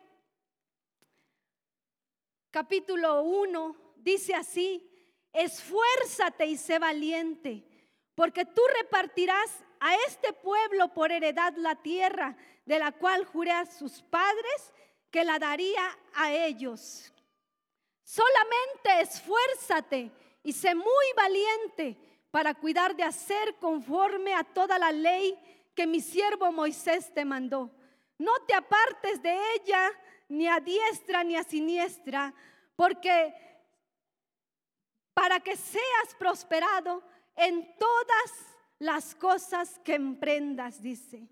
capítulo 2.51 3.23
1, 3.23 3.95
dice 3.97 4.35
así, 4.35 4.91
esfuérzate 5.33 6.47
y 6.47 6.57
sé 6.57 6.79
valiente, 6.79 7.65
porque 8.15 8.45
tú 8.45 8.63
repartirás 8.81 9.65
a 9.79 9.95
este 10.07 10.33
pueblo 10.33 10.93
por 10.93 11.13
heredad 11.13 11.55
la 11.57 11.77
tierra 11.77 12.37
de 12.65 12.79
la 12.79 12.93
cual 12.93 13.25
juré 13.27 13.53
a 13.53 13.67
sus 13.67 14.03
padres 14.03 14.73
que 15.11 15.25
la 15.25 15.39
daría 15.39 15.97
a 16.15 16.33
ellos. 16.33 17.13
Solamente 18.03 19.01
esfuérzate 19.01 20.11
y 20.43 20.53
sé 20.53 20.75
muy 20.75 21.07
valiente 21.17 21.97
para 22.35 22.53
cuidar 22.53 22.97
de 22.97 23.05
hacer 23.05 23.55
conforme 23.61 24.35
a 24.35 24.43
toda 24.43 24.77
la 24.77 24.91
ley 24.91 25.39
que 25.73 25.87
mi 25.87 26.01
siervo 26.01 26.51
Moisés 26.51 27.15
te 27.15 27.25
mandó. 27.25 27.71
No 28.19 28.33
te 28.45 28.55
apartes 28.55 29.23
de 29.23 29.39
ella 29.55 29.89
ni 30.29 30.49
a 30.49 30.59
diestra 30.59 31.23
ni 31.23 31.37
a 31.37 31.45
siniestra, 31.45 32.35
porque 32.75 33.33
para 35.15 35.39
que 35.39 35.57
seas 35.57 36.17
prosperado 36.19 37.05
en 37.37 37.73
todas 37.79 38.33
las 38.81 39.15
cosas 39.15 39.79
que 39.85 39.95
emprendas, 39.95 40.83
dice. 40.83 41.29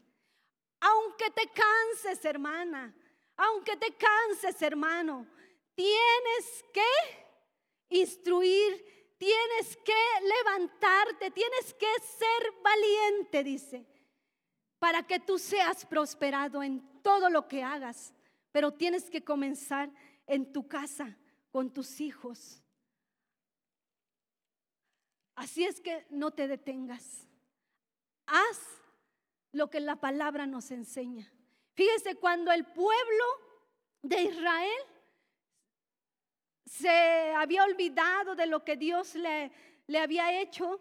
Aunque 0.78 1.32
te 1.32 1.50
canses, 1.50 2.24
hermana, 2.24 2.94
aunque 3.38 3.76
te 3.76 3.92
canses, 3.96 4.62
hermano, 4.62 5.26
tienes 5.74 6.64
que 6.72 6.86
instruir 7.88 9.01
Tienes 9.22 9.76
que 9.76 9.92
levantarte, 10.20 11.30
tienes 11.30 11.72
que 11.74 11.86
ser 12.00 12.52
valiente, 12.60 13.44
dice, 13.44 13.86
para 14.80 15.06
que 15.06 15.20
tú 15.20 15.38
seas 15.38 15.86
prosperado 15.86 16.60
en 16.60 17.00
todo 17.02 17.30
lo 17.30 17.46
que 17.46 17.62
hagas. 17.62 18.12
Pero 18.50 18.72
tienes 18.72 19.08
que 19.08 19.22
comenzar 19.22 19.92
en 20.26 20.52
tu 20.52 20.66
casa, 20.66 21.16
con 21.52 21.72
tus 21.72 22.00
hijos. 22.00 22.64
Así 25.36 25.66
es 25.66 25.80
que 25.80 26.04
no 26.10 26.32
te 26.32 26.48
detengas. 26.48 27.28
Haz 28.26 28.58
lo 29.52 29.70
que 29.70 29.78
la 29.78 30.00
palabra 30.00 30.46
nos 30.46 30.72
enseña. 30.72 31.32
Fíjese, 31.74 32.16
cuando 32.16 32.50
el 32.50 32.66
pueblo 32.66 33.24
de 34.02 34.20
Israel 34.20 34.82
se 36.78 37.34
había 37.34 37.64
olvidado 37.64 38.34
de 38.34 38.46
lo 38.46 38.64
que 38.64 38.76
Dios 38.76 39.14
le, 39.14 39.52
le 39.86 39.98
había 39.98 40.40
hecho. 40.40 40.80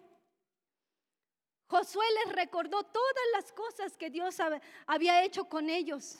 Josué 1.67 2.05
les 2.23 2.33
recordó 2.33 2.83
todas 2.83 3.25
las 3.33 3.51
cosas 3.51 3.97
que 3.97 4.09
Dios 4.09 4.37
había 4.85 5.23
hecho 5.23 5.45
con 5.45 5.69
ellos. 5.69 6.17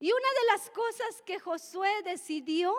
Y 0.00 0.10
una 0.10 0.28
de 0.40 0.46
las 0.52 0.70
cosas 0.70 1.22
que 1.22 1.38
Josué 1.38 1.90
decidió 2.04 2.74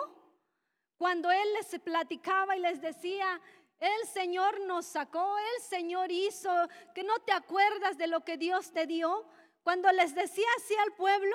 cuando 0.98 1.30
él 1.30 1.52
les 1.54 1.80
platicaba 1.80 2.54
y 2.54 2.60
les 2.60 2.82
decía, 2.82 3.40
el 3.80 4.06
Señor 4.08 4.60
nos 4.60 4.84
sacó, 4.84 5.38
el 5.38 5.62
Señor 5.62 6.12
hizo, 6.12 6.50
que 6.94 7.02
no 7.02 7.18
te 7.20 7.32
acuerdas 7.32 7.96
de 7.96 8.08
lo 8.08 8.20
que 8.24 8.36
Dios 8.36 8.72
te 8.72 8.86
dio. 8.86 9.26
Cuando 9.62 9.90
les 9.92 10.14
decía 10.14 10.46
así 10.58 10.74
al 10.76 10.92
pueblo, 10.92 11.34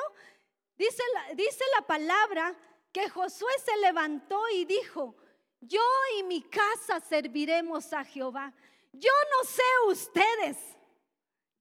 dice 0.78 1.04
dice 1.34 1.64
la 1.76 1.88
palabra 1.88 2.56
que 2.92 3.10
Josué 3.10 3.52
se 3.64 3.78
levantó 3.78 4.42
y 4.50 4.66
dijo, 4.66 5.16
yo 5.62 5.82
y 6.18 6.24
mi 6.24 6.42
casa 6.42 7.00
serviremos 7.00 7.92
a 7.94 8.04
Jehová. 8.04 8.54
Yo 8.92 9.12
no 9.32 9.48
sé 9.48 9.64
ustedes, 9.88 10.58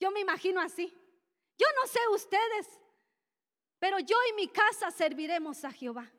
yo 0.01 0.11
me 0.11 0.21
imagino 0.21 0.61
así, 0.61 0.87
yo 1.59 1.67
no 1.81 1.87
sé 1.87 2.01
ustedes, 2.13 2.69
pero 3.79 3.99
yo 3.99 4.17
y 4.31 4.33
mi 4.33 4.49
casa 4.49 4.91
serviremos 4.91 5.65
a 5.65 5.73
Jehová. 5.73 6.11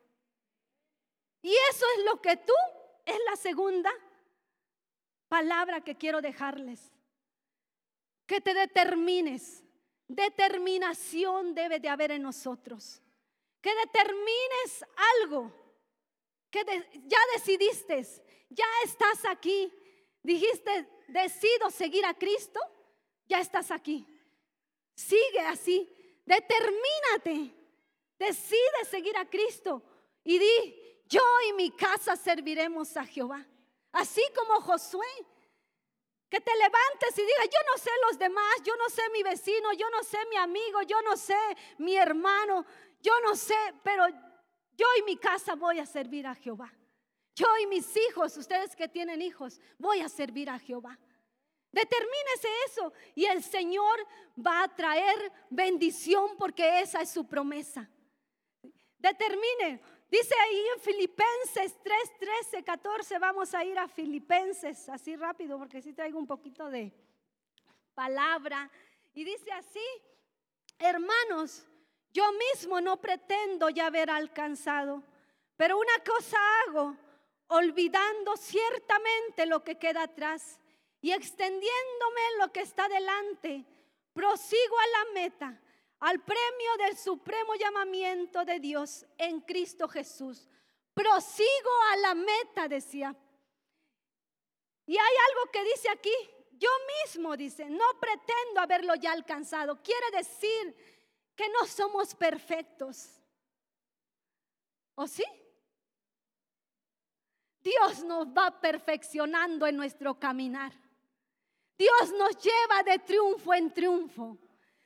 Y 1.41 1.54
eso 1.72 1.86
es 1.98 2.06
lo 2.06 2.22
que 2.22 2.38
tú, 2.38 2.54
es 3.06 3.17
la 3.30 3.36
segunda 3.36 3.91
palabra 5.28 5.82
que 5.82 5.95
quiero 5.95 6.22
dejarles. 6.22 6.91
Que 8.26 8.41
te 8.41 8.54
determines. 8.54 9.63
Determinación 10.08 11.56
debe 11.56 11.80
de 11.80 11.89
haber 11.89 12.12
en 12.12 12.24
nosotros 12.24 13.02
que 13.62 13.74
determines 13.76 14.86
algo, 15.22 15.52
que 16.50 16.63
ya 17.06 17.19
decidiste, 17.36 18.06
ya 18.50 18.65
estás 18.84 19.26
aquí, 19.26 19.72
dijiste, 20.24 20.88
decido 21.08 21.69
seguir 21.69 22.06
a 22.06 22.13
Cristo, 22.13 22.60
ya 23.28 23.39
estás 23.39 23.72
aquí. 23.72 24.06
Sigue 24.95 25.39
así, 25.41 25.89
determínate, 26.26 27.54
decide 28.17 28.86
seguir 28.89 29.15
a 29.17 29.30
Cristo 29.30 29.82
y 30.24 30.39
di, 30.39 31.04
yo 31.06 31.22
y 31.50 31.54
mi 31.54 31.72
casa 31.72 32.15
serviremos 32.15 32.95
a 32.98 33.06
Jehová. 33.06 33.45
Así 33.91 34.22
como 34.36 34.62
Josué, 34.62 35.08
que 36.30 36.39
te 36.39 36.56
levantes 36.56 37.17
y 37.17 37.22
digas, 37.22 37.50
yo 37.52 37.60
no 37.72 37.78
sé 37.78 37.89
los 38.08 38.19
demás, 38.19 38.56
yo 38.63 38.76
no 38.76 38.89
sé 38.89 39.02
mi 39.12 39.24
vecino, 39.24 39.74
yo 39.74 39.89
no 39.89 40.04
sé 40.04 40.17
mi 40.30 40.36
amigo, 40.36 40.84
yo 40.84 41.02
no 41.02 41.17
sé 41.17 41.38
mi 41.80 41.95
hermano, 41.95 42.65
yo 43.02 43.14
no 43.24 43.36
sé, 43.36 43.56
pero 43.84 44.08
yo 44.78 44.86
y 45.00 45.04
mi 45.04 45.18
casa 45.18 45.56
voy 45.56 45.80
a 45.80 45.86
servir 45.86 46.28
a 46.28 46.36
Jehová. 46.36 46.74
Yo 47.36 47.48
y 47.62 47.68
mis 47.68 47.96
hijos, 47.96 48.36
ustedes 48.38 48.76
que 48.76 48.88
tienen 48.88 49.22
hijos, 49.22 49.62
voy 49.78 50.02
a 50.02 50.10
servir 50.10 50.50
a 50.50 50.60
Jehová. 50.60 50.98
Determínese 51.72 52.48
eso 52.66 52.94
y 53.16 53.26
el 53.26 53.44
Señor 53.44 54.06
va 54.36 54.64
a 54.64 54.76
traer 54.76 55.32
bendición 55.50 56.36
porque 56.38 56.82
esa 56.82 57.02
es 57.02 57.12
su 57.12 57.28
promesa. 57.28 57.90
Determine. 58.98 59.82
Dice 60.10 60.34
ahí 60.40 60.64
en 60.76 60.82
Filipenses 60.82 61.78
3, 61.84 62.18
13, 62.20 62.64
14, 62.64 63.20
vamos 63.20 63.54
a 63.54 63.64
ir 63.64 63.78
a 63.78 63.88
Filipenses, 63.88 64.90
así 64.90 65.16
rápido, 65.16 65.60
porque 65.60 65.84
sí 65.84 65.94
traigo 65.94 66.18
un 66.18 66.26
poquito 66.26 66.68
de 66.70 66.92
palabra. 67.94 68.72
Y 69.14 69.24
dice 69.24 69.52
así, 69.52 69.86
hermanos, 70.80 71.68
yo 72.12 72.32
mismo 72.34 72.82
no 72.82 72.98
pretendo 73.00 73.69
ya 73.69 73.88
haber 73.88 74.10
alcanzado, 74.10 75.04
pero 75.56 75.78
una 75.78 76.04
cosa 76.06 76.38
hago, 76.67 76.95
olvidando 77.48 78.38
ciertamente 78.38 79.45
lo 79.45 79.63
que 79.63 79.78
queda 79.78 80.04
atrás 80.04 80.60
y 81.02 81.12
extendiéndome 81.12 82.22
lo 82.39 82.52
que 82.52 82.62
está 82.62 82.88
delante, 82.88 83.65
prosigo 84.13 84.80
a 84.80 84.88
la 84.88 85.13
meta 85.13 85.62
al 86.00 86.24
premio 86.24 86.78
del 86.78 86.98
supremo 86.98 87.56
llamamiento 87.56 88.45
de 88.45 88.60
Dios 88.60 89.06
en 89.17 89.41
Cristo 89.41 89.88
Jesús. 89.88 90.48
Prosigo 90.93 91.72
a 91.91 91.98
la 91.98 92.15
meta, 92.15 92.67
decía. 92.67 93.15
Y 94.86 94.98
hay 94.98 95.15
algo 95.30 95.52
que 95.52 95.63
dice 95.63 95.89
aquí, 95.89 96.13
yo 96.54 96.69
mismo 97.04 97.36
dice, 97.38 97.69
no 97.69 97.86
pretendo 98.00 98.62
haberlo 98.62 98.95
ya 98.95 99.12
alcanzado. 99.12 99.82
Quiere 99.82 100.12
decir 100.12 100.99
que 101.39 101.47
no 101.47 101.65
somos 101.65 102.13
perfectos. 102.13 103.17
¿O 104.95 105.08
sí? 105.08 105.23
Dios 107.62 108.04
nos 108.04 108.28
va 108.28 108.60
perfeccionando 108.60 109.65
en 109.65 109.78
nuestro 109.78 110.19
caminar. 110.19 110.73
Dios 111.78 112.12
nos 112.17 112.36
lleva 112.43 112.84
de 112.84 112.99
triunfo 112.99 113.54
en 113.54 113.73
triunfo. 113.73 114.38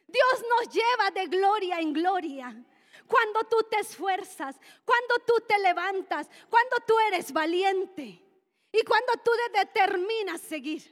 Dios 0.05 0.45
nos 0.47 0.71
lleva 0.71 1.09
de 1.09 1.25
gloria 1.25 1.79
en 1.79 1.91
gloria. 1.91 2.63
Cuando 3.07 3.45
tú 3.45 3.57
te 3.67 3.79
esfuerzas, 3.79 4.55
cuando 4.85 5.25
tú 5.25 5.33
te 5.47 5.57
levantas, 5.57 6.29
cuando 6.51 6.75
tú 6.85 6.93
eres 7.07 7.33
valiente 7.33 8.23
y 8.71 8.83
cuando 8.83 9.13
tú 9.25 9.31
determinas 9.55 10.39
seguir. 10.39 10.83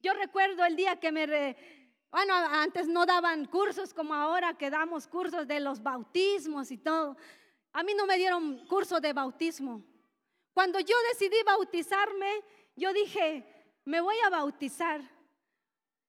Yo 0.00 0.14
recuerdo 0.14 0.64
el 0.64 0.76
día 0.76 0.98
que 0.98 1.12
me... 1.12 1.83
bueno, 2.14 2.32
antes 2.32 2.86
no 2.86 3.04
daban 3.04 3.44
cursos 3.46 3.92
como 3.92 4.14
ahora 4.14 4.56
que 4.56 4.70
damos 4.70 5.08
cursos 5.08 5.48
de 5.48 5.58
los 5.58 5.82
bautismos 5.82 6.70
y 6.70 6.78
todo. 6.78 7.16
A 7.72 7.82
mí 7.82 7.92
no 7.92 8.06
me 8.06 8.16
dieron 8.16 8.64
curso 8.68 9.00
de 9.00 9.12
bautismo. 9.12 9.82
Cuando 10.52 10.78
yo 10.78 10.94
decidí 11.08 11.34
bautizarme, 11.44 12.44
yo 12.76 12.92
dije, 12.92 13.44
me 13.84 14.00
voy 14.00 14.14
a 14.24 14.30
bautizar, 14.30 15.00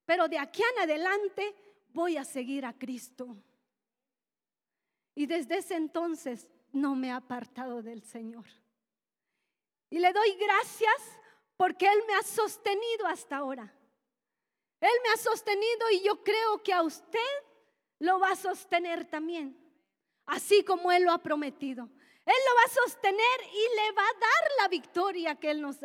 pero 0.05 0.27
de 0.27 0.37
aquí 0.37 0.61
en 0.75 0.83
adelante 0.83 1.55
voy 1.91 2.17
a 2.17 2.23
seguir 2.23 2.67
a 2.67 2.73
Cristo. 2.73 3.35
Y 5.15 5.25
desde 5.25 5.57
ese 5.57 5.73
entonces 5.73 6.47
no 6.71 6.93
me 6.93 7.07
he 7.07 7.11
apartado 7.13 7.81
del 7.81 8.03
Señor. 8.03 8.45
Y 9.89 9.97
le 9.97 10.13
doy 10.13 10.35
gracias 10.35 11.19
porque 11.57 11.87
Él 11.87 11.99
me 12.07 12.13
ha 12.13 12.21
sostenido 12.21 13.07
hasta 13.07 13.37
ahora. 13.37 13.73
Él 14.85 14.99
me 15.01 15.09
ha 15.09 15.17
sostenido 15.17 15.89
y 15.93 16.03
yo 16.03 16.23
creo 16.23 16.61
que 16.61 16.71
a 16.71 16.83
usted 16.83 17.19
lo 17.97 18.19
va 18.19 18.31
a 18.31 18.35
sostener 18.35 19.05
también, 19.05 19.57
así 20.27 20.63
como 20.63 20.91
Él 20.91 21.03
lo 21.03 21.11
ha 21.11 21.17
prometido. 21.17 21.89
Él 22.23 22.35
lo 22.47 22.55
va 22.55 22.61
a 22.65 22.85
sostener 22.85 23.41
y 23.51 23.75
le 23.75 23.91
va 23.93 24.03
a 24.03 24.19
dar 24.19 24.51
la 24.61 24.67
victoria 24.67 25.35
que 25.39 25.49
Él 25.49 25.61
nos, 25.61 25.77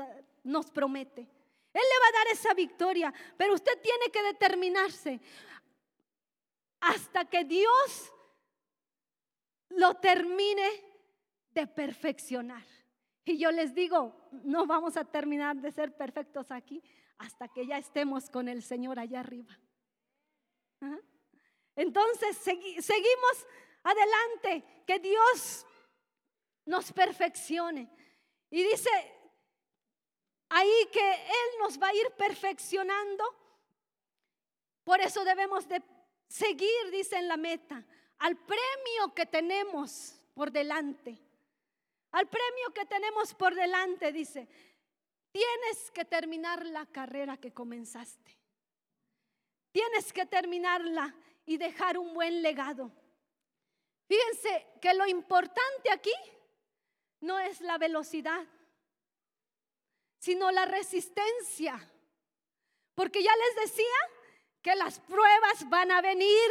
nos 0.44 0.70
promete. 0.70 1.22
Él 1.22 1.82
le 1.82 2.00
va 2.02 2.08
a 2.08 2.24
dar 2.24 2.26
esa 2.32 2.52
victoria, 2.52 3.12
pero 3.38 3.54
usted 3.54 3.80
tiene 3.80 4.10
que 4.10 4.22
determinarse 4.22 5.18
hasta 6.80 7.24
que 7.24 7.44
Dios 7.44 8.12
lo 9.70 9.94
termine 9.94 10.68
de 11.52 11.66
perfeccionar. 11.66 12.66
Y 13.24 13.38
yo 13.38 13.50
les 13.50 13.74
digo, 13.74 14.28
no 14.44 14.66
vamos 14.66 14.96
a 14.96 15.04
terminar 15.04 15.56
de 15.56 15.72
ser 15.72 15.96
perfectos 15.96 16.50
aquí 16.50 16.83
hasta 17.18 17.48
que 17.48 17.66
ya 17.66 17.76
estemos 17.76 18.30
con 18.30 18.48
el 18.48 18.62
Señor 18.62 18.98
allá 18.98 19.20
arriba. 19.20 19.59
Entonces 21.76 22.37
seguimos 22.38 23.46
adelante, 23.83 24.64
que 24.87 24.98
Dios 24.98 25.66
nos 26.66 26.92
perfeccione. 26.92 27.90
Y 28.50 28.62
dice 28.62 28.90
ahí 30.48 30.88
que 30.92 31.12
Él 31.12 31.59
nos 31.61 31.80
va 31.80 31.88
a 31.88 31.94
ir 31.94 32.11
perfeccionando. 32.16 33.24
Por 34.83 35.00
eso 35.00 35.24
debemos 35.24 35.68
de 35.68 35.83
seguir, 36.26 36.90
dice 36.90 37.16
en 37.16 37.28
la 37.28 37.37
meta, 37.37 37.85
al 38.18 38.37
premio 38.37 39.14
que 39.14 39.26
tenemos 39.26 40.20
por 40.35 40.50
delante. 40.50 41.18
Al 42.12 42.28
premio 42.28 42.74
que 42.74 42.86
tenemos 42.86 43.34
por 43.34 43.54
delante, 43.54 44.12
dice, 44.12 44.48
tienes 45.30 45.90
que 45.92 46.04
terminar 46.04 46.66
la 46.66 46.86
carrera 46.86 47.36
que 47.36 47.52
comenzaste. 47.52 48.36
Tienes 49.72 50.12
que 50.12 50.26
terminarla 50.26 51.14
y 51.46 51.56
dejar 51.56 51.98
un 51.98 52.12
buen 52.12 52.42
legado. 52.42 52.90
Fíjense 54.08 54.66
que 54.80 54.92
lo 54.94 55.06
importante 55.06 55.90
aquí 55.92 56.12
no 57.20 57.38
es 57.38 57.60
la 57.60 57.78
velocidad, 57.78 58.44
sino 60.18 60.50
la 60.50 60.64
resistencia. 60.64 61.78
Porque 62.94 63.22
ya 63.22 63.32
les 63.36 63.68
decía 63.68 63.96
que 64.62 64.74
las 64.74 64.98
pruebas 65.00 65.68
van 65.68 65.92
a 65.92 66.00
venir, 66.00 66.50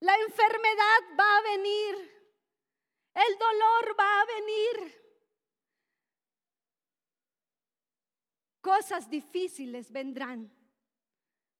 la 0.00 0.14
enfermedad 0.16 1.00
va 1.18 1.36
a 1.36 1.42
venir, 1.42 2.13
el 3.14 3.38
dolor 3.38 3.96
va 3.98 4.20
a 4.20 4.26
venir. 4.26 5.04
Cosas 8.60 9.08
difíciles 9.08 9.92
vendrán. 9.92 10.50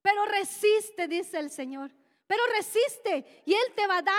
Pero 0.03 0.25
resiste, 0.27 1.07
dice 1.09 1.39
el 1.39 1.51
Señor. 1.51 1.91
Pero 2.27 2.43
resiste 2.57 3.43
y 3.47 3.55
Él 3.55 3.75
te 3.75 3.87
va 3.87 3.99
a 3.99 4.03
dar 4.03 4.15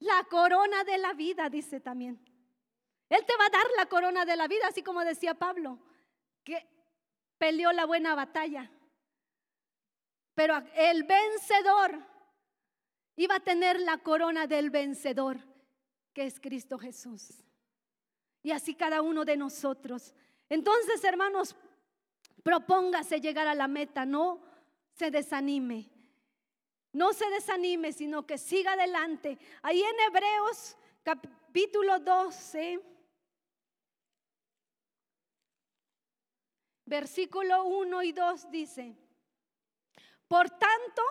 la 0.00 0.24
corona 0.24 0.84
de 0.84 0.98
la 0.98 1.12
vida, 1.12 1.48
dice 1.48 1.80
también. 1.80 2.22
Él 3.08 3.24
te 3.24 3.36
va 3.36 3.46
a 3.46 3.50
dar 3.50 3.66
la 3.76 3.86
corona 3.86 4.24
de 4.24 4.36
la 4.36 4.48
vida, 4.48 4.66
así 4.66 4.82
como 4.82 5.04
decía 5.04 5.34
Pablo, 5.34 5.78
que 6.42 6.66
peleó 7.38 7.72
la 7.72 7.84
buena 7.84 8.14
batalla. 8.14 8.70
Pero 10.34 10.62
el 10.74 11.04
vencedor 11.04 12.02
iba 13.16 13.36
a 13.36 13.40
tener 13.40 13.80
la 13.80 13.98
corona 13.98 14.46
del 14.46 14.70
vencedor, 14.70 15.38
que 16.16 16.24
es 16.24 16.40
Cristo 16.40 16.78
Jesús. 16.78 17.44
Y 18.42 18.50
así 18.50 18.74
cada 18.74 19.02
uno 19.02 19.26
de 19.26 19.36
nosotros. 19.36 20.14
Entonces, 20.48 21.04
hermanos, 21.04 21.54
propóngase 22.42 23.20
llegar 23.20 23.46
a 23.46 23.54
la 23.54 23.68
meta, 23.68 24.06
no 24.06 24.40
se 24.94 25.10
desanime. 25.10 25.90
No 26.90 27.12
se 27.12 27.28
desanime, 27.28 27.92
sino 27.92 28.26
que 28.26 28.38
siga 28.38 28.72
adelante. 28.72 29.36
Ahí 29.60 29.82
en 29.82 30.00
Hebreos 30.08 30.78
capítulo 31.02 31.98
12, 31.98 32.80
versículo 36.86 37.64
1 37.64 38.02
y 38.04 38.12
2 38.12 38.50
dice, 38.50 38.96
por 40.26 40.48
tanto, 40.48 41.02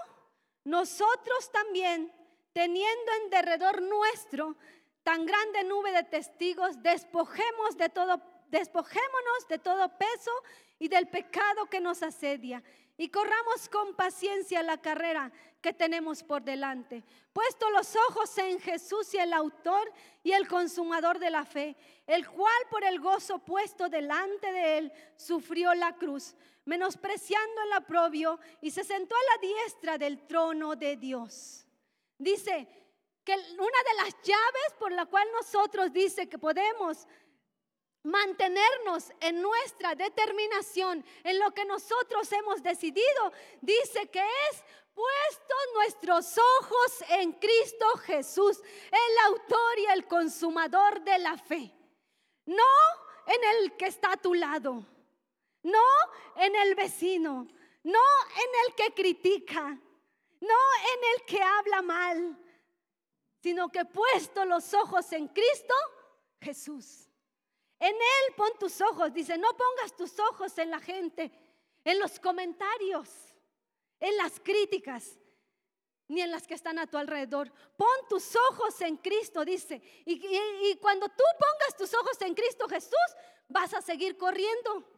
nosotros 0.63 1.52
también, 1.52 2.12
teniendo 2.54 3.12
en 3.22 3.30
derredor 3.30 3.84
nuestro 3.84 4.58
tan 5.06 5.24
grande 5.24 5.63
nube 5.65 5.91
de 5.91 6.02
testigos, 6.02 6.82
despojemos 6.82 7.78
de 7.78 7.89
todo, 7.89 8.20
despojémonos 8.50 9.48
de 9.48 9.60
todo 9.60 9.88
peso 10.00 10.32
y 10.80 10.88
del 10.88 11.08
pecado 11.08 11.68
que 11.68 11.80
nos 11.80 12.02
asedia 12.02 12.63
y 12.98 13.10
corramos 13.10 13.70
con 13.70 13.94
paciencia 13.94 14.63
la 14.63 14.82
carrera 14.82 15.32
que 15.62 15.74
tenemos 15.74 16.24
por 16.24 16.41
delante, 16.41 17.04
puesto 17.34 17.70
los 17.70 17.96
ojos 18.10 18.36
en 18.39 18.60
Jesús 18.60 19.13
y 19.13 19.18
el 19.18 19.34
autor 19.34 19.94
y 20.24 20.32
el 20.32 20.48
consumador 20.48 21.20
de 21.20 21.30
la 21.30 21.46
fe, 21.46 21.76
el 22.08 22.28
cual 22.28 22.63
por 22.72 22.84
el 22.84 23.00
gozo 23.00 23.38
puesto 23.38 23.89
delante 23.89 24.52
de 24.52 24.78
él 24.80 24.94
sufrió 25.15 25.76
la 25.76 25.96
cruz 25.98 26.34
menospreciando 26.65 27.62
el 27.62 27.74
aprobio, 27.74 28.39
y 28.60 28.72
se 28.72 28.84
sentó 28.84 29.13
a 29.13 29.36
la 29.36 29.48
diestra 29.48 29.98
del 30.00 30.26
trono 30.26 30.76
de 30.76 30.98
Dios. 30.98 31.68
Dice 32.18 32.68
que 33.25 33.33
una 33.33 33.83
de 33.83 34.03
las 34.03 34.21
llaves 34.21 34.73
por 34.79 34.91
la 34.91 35.05
cual 35.05 35.27
nosotros 35.33 35.91
dice 35.91 36.29
que 36.29 36.38
podemos 36.38 37.07
mantenernos 38.03 39.11
en 39.19 39.41
nuestra 39.41 39.95
determinación, 39.95 41.03
en 41.23 41.39
lo 41.39 41.51
que 41.51 41.65
nosotros 41.65 42.31
hemos 42.31 42.61
decidido, 42.61 43.33
dice 43.61 44.07
que 44.09 44.21
es 44.21 44.63
puesto 44.93 45.55
nuestros 45.73 46.38
ojos 46.38 47.03
en 47.09 47.33
Cristo 47.33 47.85
Jesús, 48.05 48.61
el 48.91 49.25
autor 49.25 49.79
y 49.79 49.85
el 49.88 50.07
consumador 50.07 51.01
de 51.01 51.17
la 51.17 51.38
fe, 51.38 51.73
no 52.45 52.63
en 53.25 53.43
el 53.55 53.75
que 53.75 53.88
está 53.88 54.13
a 54.13 54.17
tu 54.17 54.35
lado 54.35 54.85
no 55.65 55.81
en 56.35 56.55
el 56.55 56.75
vecino, 56.75 57.47
no 57.83 57.99
en 58.35 58.49
el 58.65 58.75
que 58.75 58.93
critica, 58.93 59.63
no 60.41 60.59
en 60.93 60.99
el 61.13 61.25
que 61.25 61.41
habla 61.41 61.81
mal, 61.81 62.38
sino 63.45 63.69
que 63.69 63.86
puesto 63.86 64.43
los 64.43 64.73
ojos 64.73 65.12
en 65.12 65.27
Cristo 65.27 65.75
Jesús. 66.41 67.08
En 67.77 67.93
Él 67.93 68.34
pon 68.36 68.49
tus 68.60 68.81
ojos. 68.81 69.13
Dice, 69.13 69.38
no 69.38 69.49
pongas 69.55 69.95
tus 69.95 70.19
ojos 70.19 70.58
en 70.58 70.71
la 70.71 70.79
gente, 70.79 71.31
en 71.84 71.99
los 71.99 72.19
comentarios, 72.19 73.08
en 73.99 74.17
las 74.17 74.39
críticas, 74.39 75.19
ni 76.08 76.21
en 76.21 76.31
las 76.31 76.47
que 76.47 76.55
están 76.55 76.79
a 76.79 76.88
tu 76.88 76.97
alrededor. 76.97 77.53
Pon 77.77 77.95
tus 78.10 78.36
ojos 78.49 78.81
en 78.81 78.97
Cristo, 78.97 79.45
dice. 79.45 79.79
Y, 80.05 80.75
cuando 80.77 81.08
tú 81.10 81.23
pongas 81.38 81.77
tus 81.77 81.93
ojos 81.93 82.19
en 82.21 82.34
Cristo 82.34 82.67
Jesús, 82.67 83.10
vas 83.47 83.75
a 83.75 83.81
seguir 83.84 84.17
corriendo. 84.17 84.89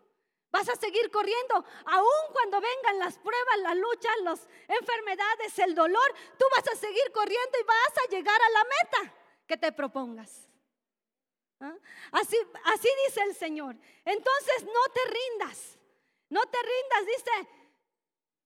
Vas 0.57 0.69
a 0.69 0.75
seguir 0.75 1.11
corriendo, 1.11 1.63
aun 1.85 2.33
cuando 2.33 2.59
vengan 2.59 2.97
las 2.97 3.19
pruebas, 3.19 3.59
las 3.59 3.77
luchas, 3.77 4.11
las 4.23 4.47
enfermedades, 4.67 5.59
el 5.59 5.75
dolor, 5.75 6.15
tú 6.35 6.45
vas 6.55 6.67
a 6.67 6.75
seguir 6.75 7.11
corriendo 7.13 7.59
y 7.61 7.63
vas 7.63 7.93
a 8.03 8.09
llegar 8.09 8.41
a 8.41 8.49
la 8.49 8.63
meta 8.63 9.13
que 9.45 9.55
te 9.55 9.71
propongas. 9.71 10.49
¿Ah? 11.59 11.75
Así, 12.11 12.37
así 12.65 12.89
dice 13.05 13.21
el 13.21 13.35
Señor. 13.35 13.75
Entonces 14.03 14.63
no 14.63 14.91
te 14.95 15.01
rindas, 15.11 15.77
no 16.29 16.41
te 16.47 16.57
rindas, 16.57 17.05
dice, 17.05 17.49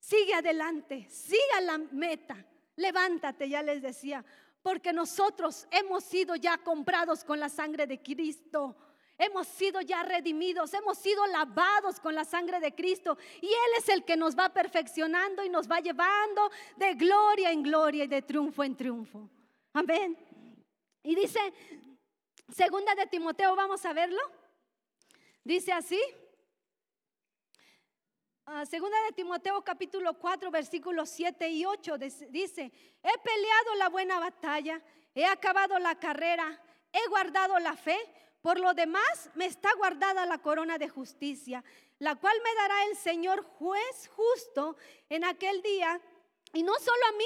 sigue 0.02 0.34
adelante, 0.34 1.08
siga 1.10 1.62
la 1.62 1.78
meta, 1.78 2.46
levántate, 2.76 3.48
ya 3.48 3.64
les 3.64 3.82
decía, 3.82 4.26
porque 4.62 4.92
nosotros 4.92 5.66
hemos 5.72 6.04
sido 6.04 6.36
ya 6.36 6.58
comprados 6.58 7.24
con 7.24 7.40
la 7.40 7.48
sangre 7.48 7.88
de 7.88 8.04
Cristo. 8.04 8.76
Hemos 9.24 9.48
sido 9.50 9.82
ya 9.82 10.02
redimidos, 10.02 10.74
hemos 10.74 10.98
sido 10.98 11.24
lavados 11.28 12.00
con 12.00 12.16
la 12.16 12.26
sangre 12.26 12.60
de 12.60 12.74
Cristo 12.74 13.20
y 13.40 13.46
Él 13.46 13.72
es 13.78 13.88
el 13.90 14.04
que 14.04 14.18
nos 14.18 14.36
va 14.36 14.50
perfeccionando 14.50 15.44
y 15.44 15.50
nos 15.50 15.70
va 15.70 15.80
llevando 15.80 16.50
de 16.76 16.96
gloria 16.96 17.52
en 17.52 17.62
gloria 17.62 18.06
y 18.06 18.08
de 18.08 18.24
triunfo 18.24 18.64
en 18.64 18.76
triunfo. 18.76 19.30
Amén. 19.74 20.18
Y 21.04 21.14
dice, 21.14 21.40
segunda 22.52 22.96
de 22.96 23.06
Timoteo, 23.06 23.56
vamos 23.56 23.86
a 23.86 23.94
verlo. 23.94 24.24
Dice 25.44 25.72
así. 25.72 26.02
Ah, 28.48 28.66
segunda 28.66 28.98
de 29.04 29.12
Timoteo 29.12 29.64
capítulo 29.64 30.18
4 30.18 30.50
versículos 30.50 31.12
7 31.12 31.48
y 31.48 31.64
8 31.64 31.96
dice, 32.00 32.72
he 33.04 33.18
peleado 33.20 33.76
la 33.78 33.90
buena 33.90 34.18
batalla, 34.20 34.82
he 35.14 35.26
acabado 35.28 35.78
la 35.78 35.94
carrera, 36.00 36.60
he 36.92 37.08
guardado 37.08 37.60
la 37.60 37.76
fe. 37.76 38.00
Por 38.42 38.60
lo 38.60 38.74
demás, 38.74 39.30
me 39.36 39.46
está 39.46 39.74
guardada 39.76 40.26
la 40.26 40.40
corona 40.40 40.78
de 40.78 40.90
justicia, 40.90 41.64
la 42.00 42.16
cual 42.16 42.36
me 42.44 42.56
dará 42.56 42.86
el 42.86 42.98
Señor 42.98 43.44
juez 43.44 44.10
justo 44.16 44.76
en 45.10 45.24
aquel 45.24 45.62
día, 45.62 46.02
y 46.54 46.64
no 46.64 46.74
solo 46.80 47.06
a 47.10 47.12
mí, 47.14 47.26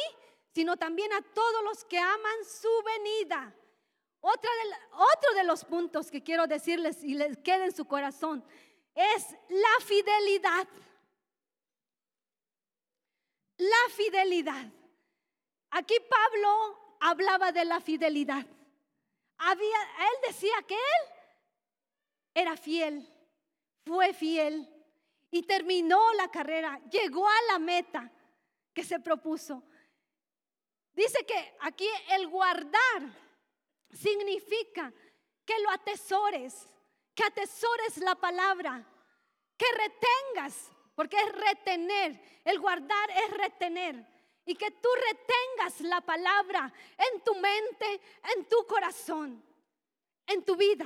sino 0.53 0.77
también 0.77 1.11
a 1.13 1.21
todos 1.21 1.63
los 1.63 1.85
que 1.85 1.97
aman 1.97 2.45
su 2.45 2.69
venida. 2.83 3.55
Otro 4.21 5.33
de 5.35 5.43
los 5.43 5.63
puntos 5.63 6.09
que 6.09 6.23
quiero 6.23 6.47
decirles 6.47 7.03
y 7.03 7.13
les 7.13 7.37
quede 7.37 7.65
en 7.65 7.75
su 7.75 7.85
corazón 7.85 8.43
es 8.95 9.35
la 9.49 9.85
fidelidad. 9.85 10.67
La 13.57 13.93
fidelidad. 13.95 14.65
Aquí 15.69 15.95
Pablo 16.09 16.97
hablaba 16.99 17.51
de 17.51 17.65
la 17.65 17.79
fidelidad. 17.79 18.45
Él 19.39 20.27
decía 20.27 20.55
que 20.67 20.75
él 20.75 21.13
era 22.33 22.57
fiel, 22.57 23.07
fue 23.85 24.13
fiel 24.13 24.67
y 25.31 25.43
terminó 25.43 26.13
la 26.13 26.29
carrera, 26.29 26.79
llegó 26.89 27.27
a 27.27 27.41
la 27.51 27.59
meta 27.59 28.11
que 28.73 28.83
se 28.83 28.99
propuso. 28.99 29.63
Dice 30.93 31.25
que 31.25 31.55
aquí 31.61 31.87
el 32.11 32.27
guardar 32.27 33.09
significa 33.91 34.93
que 35.45 35.59
lo 35.59 35.69
atesores, 35.71 36.67
que 37.13 37.23
atesores 37.23 37.97
la 37.97 38.15
palabra, 38.15 38.85
que 39.57 39.65
retengas, 39.71 40.71
porque 40.95 41.17
es 41.17 41.31
retener, 41.33 42.41
el 42.45 42.59
guardar 42.59 43.09
es 43.11 43.29
retener 43.31 44.14
y 44.45 44.55
que 44.55 44.71
tú 44.71 44.89
retengas 45.09 45.81
la 45.81 46.01
palabra 46.01 46.71
en 46.97 47.21
tu 47.21 47.33
mente, 47.35 48.01
en 48.35 48.45
tu 48.45 48.65
corazón, 48.67 49.43
en 50.27 50.43
tu 50.45 50.55
vida. 50.55 50.85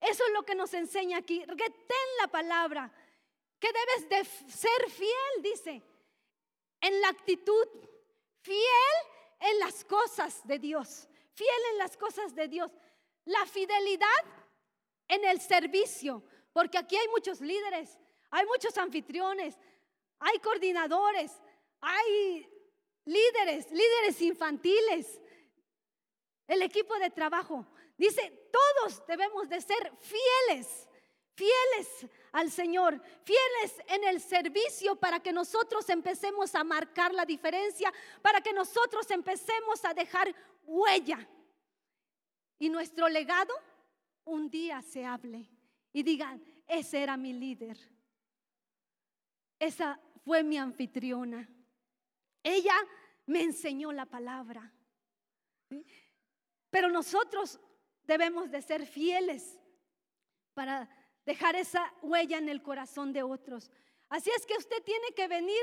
Eso 0.00 0.24
es 0.24 0.32
lo 0.32 0.44
que 0.44 0.54
nos 0.54 0.72
enseña 0.74 1.18
aquí. 1.18 1.44
Retén 1.44 2.06
la 2.20 2.28
palabra, 2.28 2.92
que 3.58 3.68
debes 3.72 4.08
de 4.08 4.50
ser 4.50 4.90
fiel, 4.90 5.42
dice, 5.42 5.82
en 6.80 7.00
la 7.00 7.08
actitud, 7.08 7.66
fiel 8.42 8.94
en 9.40 9.58
las 9.58 9.84
cosas 9.84 10.46
de 10.46 10.60
Dios, 10.60 11.08
fiel 11.34 11.60
en 11.72 11.78
las 11.78 11.96
cosas 11.96 12.34
de 12.34 12.46
Dios. 12.46 12.70
La 13.24 13.44
fidelidad 13.46 14.24
en 15.08 15.24
el 15.24 15.40
servicio, 15.40 16.22
porque 16.52 16.78
aquí 16.78 16.96
hay 16.96 17.08
muchos 17.08 17.40
líderes, 17.40 17.98
hay 18.30 18.46
muchos 18.46 18.76
anfitriones, 18.78 19.56
hay 20.20 20.38
coordinadores, 20.38 21.32
hay 21.80 22.46
líderes, 23.04 23.70
líderes 23.70 24.20
infantiles, 24.22 25.20
el 26.46 26.62
equipo 26.62 26.98
de 26.98 27.10
trabajo. 27.10 27.66
Dice, 27.96 28.50
todos 28.52 29.04
debemos 29.06 29.48
de 29.48 29.60
ser 29.60 29.92
fieles, 29.98 30.88
fieles 31.34 32.06
al 32.32 32.50
Señor, 32.50 33.00
fieles 33.24 33.82
en 33.88 34.04
el 34.04 34.20
servicio 34.20 34.96
para 34.96 35.20
que 35.20 35.32
nosotros 35.32 35.88
empecemos 35.88 36.54
a 36.54 36.64
marcar 36.64 37.12
la 37.14 37.24
diferencia, 37.24 37.92
para 38.22 38.40
que 38.40 38.52
nosotros 38.52 39.10
empecemos 39.10 39.84
a 39.84 39.94
dejar 39.94 40.34
huella. 40.64 41.28
Y 42.58 42.68
nuestro 42.68 43.08
legado 43.08 43.54
un 44.24 44.50
día 44.50 44.82
se 44.82 45.04
hable 45.04 45.48
y 45.92 46.02
digan, 46.02 46.42
ese 46.66 47.02
era 47.02 47.16
mi 47.16 47.32
líder. 47.32 47.78
Esa 49.58 49.98
fue 50.24 50.42
mi 50.42 50.58
anfitriona. 50.58 51.48
Ella 52.42 52.74
me 53.26 53.42
enseñó 53.42 53.92
la 53.92 54.06
palabra. 54.06 54.72
Pero 56.70 56.88
nosotros 56.88 57.60
debemos 58.04 58.50
de 58.50 58.62
ser 58.62 58.86
fieles 58.86 59.58
para 60.54 60.88
dejar 61.24 61.56
esa 61.56 61.92
huella 62.02 62.38
en 62.38 62.48
el 62.48 62.62
corazón 62.62 63.12
de 63.12 63.22
otros. 63.22 63.70
Así 64.08 64.30
es 64.34 64.46
que 64.46 64.56
usted 64.56 64.82
tiene 64.82 65.12
que 65.14 65.28
venir 65.28 65.62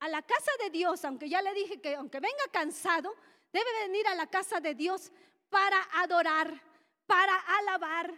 a 0.00 0.08
la 0.08 0.22
casa 0.22 0.50
de 0.62 0.70
Dios, 0.70 1.04
aunque 1.04 1.28
ya 1.28 1.42
le 1.42 1.54
dije 1.54 1.80
que 1.80 1.94
aunque 1.96 2.20
venga 2.20 2.44
cansado, 2.52 3.14
debe 3.52 3.70
venir 3.86 4.06
a 4.06 4.14
la 4.14 4.26
casa 4.26 4.60
de 4.60 4.74
Dios 4.74 5.10
para 5.48 5.82
adorar, 5.94 6.62
para 7.06 7.34
alabar, 7.58 8.12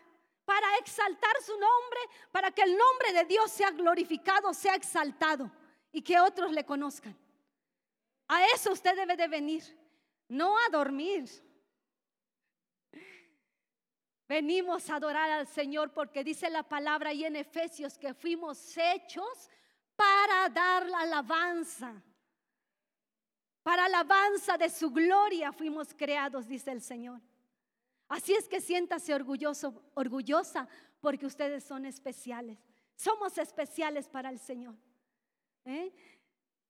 para 0.44 0.76
exaltar 0.78 1.32
su 1.44 1.52
nombre, 1.52 2.00
para 2.32 2.50
que 2.50 2.62
el 2.62 2.76
nombre 2.76 3.12
de 3.12 3.24
Dios 3.24 3.50
sea 3.52 3.70
glorificado, 3.70 4.52
sea 4.52 4.74
exaltado 4.74 5.50
y 5.92 6.02
que 6.02 6.18
otros 6.18 6.50
le 6.50 6.64
conozcan. 6.64 7.16
A 8.32 8.46
eso 8.54 8.70
usted 8.70 8.94
debe 8.94 9.16
de 9.16 9.26
venir, 9.26 9.64
no 10.28 10.56
a 10.56 10.68
dormir. 10.70 11.28
Venimos 14.28 14.88
a 14.88 14.94
adorar 14.94 15.28
al 15.32 15.48
Señor 15.48 15.92
porque 15.92 16.22
dice 16.22 16.48
la 16.48 16.62
palabra 16.62 17.10
ahí 17.10 17.24
en 17.24 17.34
Efesios 17.34 17.98
que 17.98 18.14
fuimos 18.14 18.76
hechos 18.76 19.50
para 19.96 20.48
dar 20.48 20.86
la 20.86 21.00
alabanza. 21.00 22.00
Para 23.64 23.86
alabanza 23.86 24.56
de 24.56 24.70
su 24.70 24.92
gloria 24.92 25.52
fuimos 25.52 25.92
creados, 25.92 26.46
dice 26.46 26.70
el 26.70 26.82
Señor. 26.82 27.20
Así 28.06 28.32
es 28.32 28.46
que 28.46 28.60
siéntase 28.60 29.12
orgulloso, 29.12 29.90
orgullosa, 29.94 30.68
porque 31.00 31.26
ustedes 31.26 31.64
son 31.64 31.84
especiales. 31.84 32.58
Somos 32.94 33.36
especiales 33.38 34.08
para 34.08 34.30
el 34.30 34.38
Señor. 34.38 34.76
¿Eh? 35.64 35.92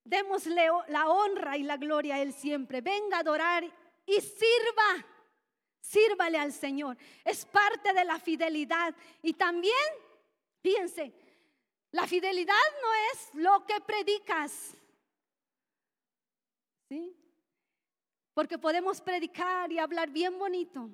Démosle 0.03 0.67
la 0.87 1.09
honra 1.09 1.57
y 1.57 1.63
la 1.63 1.77
gloria 1.77 2.15
a 2.15 2.21
Él 2.21 2.33
siempre. 2.33 2.81
Venga 2.81 3.17
a 3.17 3.19
adorar 3.21 3.63
y 4.05 4.21
sirva. 4.21 5.05
Sírvale 5.79 6.37
al 6.37 6.53
Señor. 6.53 6.97
Es 7.23 7.45
parte 7.45 7.93
de 7.93 8.03
la 8.05 8.19
fidelidad. 8.19 8.95
Y 9.21 9.33
también, 9.33 9.75
fíjense, 10.61 11.13
la 11.91 12.07
fidelidad 12.07 12.55
no 12.81 12.93
es 13.11 13.29
lo 13.33 13.65
que 13.65 13.79
predicas. 13.81 14.75
¿Sí? 16.87 17.15
Porque 18.33 18.57
podemos 18.57 19.01
predicar 19.01 19.71
y 19.71 19.79
hablar 19.79 20.09
bien 20.09 20.37
bonito. 20.39 20.89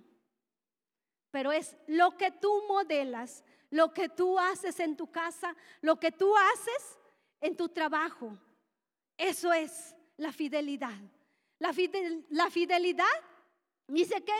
Pero 1.31 1.51
es 1.51 1.75
lo 1.87 2.17
que 2.17 2.31
tú 2.31 2.63
modelas, 2.67 3.43
lo 3.69 3.93
que 3.93 4.09
tú 4.09 4.39
haces 4.39 4.79
en 4.79 4.95
tu 4.95 5.11
casa, 5.11 5.55
lo 5.81 5.99
que 5.99 6.11
tú 6.11 6.35
haces 6.35 6.97
en 7.41 7.55
tu 7.55 7.69
trabajo. 7.69 8.37
Eso 9.17 9.51
es 9.51 9.95
la 10.17 10.31
fidelidad. 10.31 10.97
La, 11.59 11.73
fidelidad 11.73 13.05
dice 13.87 14.23
que 14.23 14.33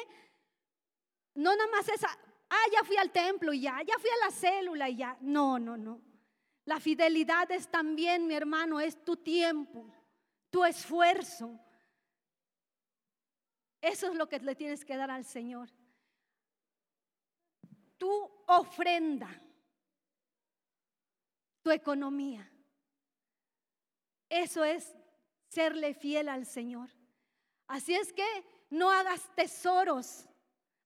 no 1.33 1.55
nada 1.55 1.69
más 1.71 1.89
esa, 1.89 2.07
ah, 2.49 2.65
ya 2.71 2.83
fui 2.83 2.95
al 2.97 3.11
templo 3.11 3.53
y 3.53 3.61
ya, 3.61 3.81
ya 3.81 3.97
fui 3.97 4.09
a 4.09 4.25
la 4.25 4.31
célula 4.31 4.89
y 4.89 4.97
ya. 4.97 5.17
No, 5.21 5.57
no, 5.57 5.75
no. 5.75 6.01
La 6.65 6.79
fidelidad 6.79 7.49
es 7.51 7.67
también, 7.69 8.27
mi 8.27 8.35
hermano, 8.35 8.79
es 8.79 9.03
tu 9.03 9.17
tiempo, 9.17 9.89
tu 10.49 10.63
esfuerzo. 10.63 11.59
Eso 13.81 14.11
es 14.11 14.15
lo 14.15 14.27
que 14.27 14.39
le 14.39 14.55
tienes 14.55 14.83
que 14.83 14.97
dar 14.97 15.09
al 15.09 15.23
Señor. 15.25 15.69
Tu 17.97 18.11
ofrenda, 18.47 19.29
tu 21.61 21.71
economía. 21.71 22.51
Eso 24.29 24.63
es 24.63 24.95
serle 25.47 25.93
fiel 25.93 26.29
al 26.29 26.45
Señor. 26.45 26.89
Así 27.67 27.95
es 27.95 28.13
que 28.13 28.25
no 28.69 28.91
hagas 28.91 29.29
tesoros 29.35 30.25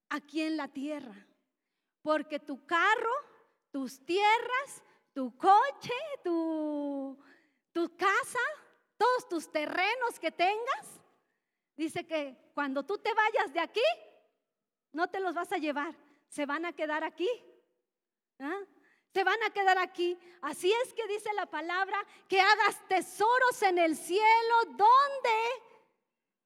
aquí 0.10 0.42
en 0.42 0.58
la 0.58 0.68
tierra, 0.68 1.28
porque 2.02 2.40
tu 2.40 2.66
carro, 2.66 3.14
tus 3.72 4.04
tierras, 4.06 4.84
tu 5.14 5.36
coche, 5.38 5.94
tu, 6.24 7.18
tu 7.72 7.96
casa, 7.96 8.40
todos 8.98 9.30
tus 9.30 9.52
terrenos 9.52 10.20
que 10.20 10.32
tengas, 10.32 11.02
dice 11.76 12.06
que 12.06 12.52
cuando 12.54 12.84
tú 12.84 12.98
te 12.98 13.14
vayas 13.14 13.54
de 13.54 13.60
aquí, 13.60 13.82
no 14.92 15.10
te 15.10 15.20
los 15.20 15.34
vas 15.34 15.52
a 15.52 15.58
llevar, 15.58 15.96
se 16.28 16.46
van 16.46 16.66
a 16.66 16.74
quedar 16.74 17.04
aquí. 17.04 17.30
¿ah? 18.40 18.60
Se 19.14 19.24
van 19.24 19.42
a 19.44 19.50
quedar 19.50 19.78
aquí. 19.78 20.18
Así 20.42 20.72
es 20.84 20.94
que 20.94 21.08
dice 21.08 21.30
la 21.34 21.46
palabra 21.46 21.98
que 22.28 22.40
hagas 22.40 22.88
tesoros 22.88 23.62
en 23.62 23.78
el 23.78 23.96
cielo 23.96 24.56
donde 24.68 25.38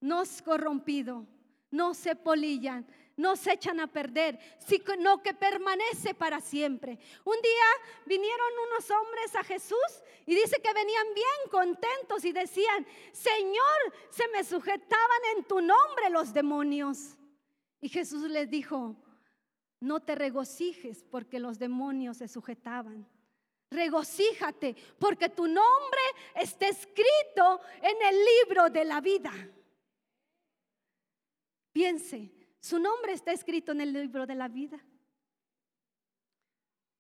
no 0.02 0.24
es 0.24 0.42
corrompido, 0.42 1.26
no 1.72 1.94
se 1.94 2.16
polillan, 2.16 2.86
no 3.18 3.36
se 3.36 3.54
echan 3.54 3.80
a 3.80 3.88
perder, 3.88 4.40
sino 4.60 5.22
que 5.22 5.34
permanece 5.34 6.14
para 6.14 6.42
siempre. 6.42 6.98
Un 7.24 7.42
día 7.42 7.92
vinieron 8.06 8.52
unos 8.70 8.90
hombres 8.92 9.36
a 9.36 9.44
Jesús 9.44 9.78
y 10.26 10.36
dice 10.36 10.62
que 10.62 10.74
venían 10.74 11.08
bien 11.14 11.50
contentos 11.52 12.26
y 12.26 12.34
decían, 12.34 12.86
Señor, 13.12 13.94
se 14.10 14.28
me 14.30 14.44
sujetaban 14.44 15.22
en 15.36 15.44
tu 15.46 15.62
nombre 15.62 16.10
los 16.10 16.34
demonios. 16.34 17.16
Y 17.80 17.90
Jesús 17.90 18.24
les 18.30 18.50
dijo, 18.50 18.96
no 19.80 20.02
te 20.02 20.16
regocijes 20.16 21.04
porque 21.04 21.40
los 21.40 21.60
demonios 21.60 22.18
se 22.18 22.28
sujetaban. 22.28 23.08
Regocíjate 23.70 24.76
porque 25.00 25.30
tu 25.30 25.48
nombre 25.48 26.02
está 26.36 26.68
escrito 26.68 27.62
en 27.82 28.02
el 28.02 28.16
libro 28.16 28.70
de 28.70 28.86
la 28.86 29.02
vida. 29.02 29.32
Piense, 31.72 32.32
su 32.60 32.80
nombre 32.80 33.14
está 33.14 33.32
escrito 33.32 33.74
en 33.74 33.82
el 33.82 33.92
libro 33.94 34.26
de 34.26 34.36
la 34.36 34.48
vida. 34.48 34.80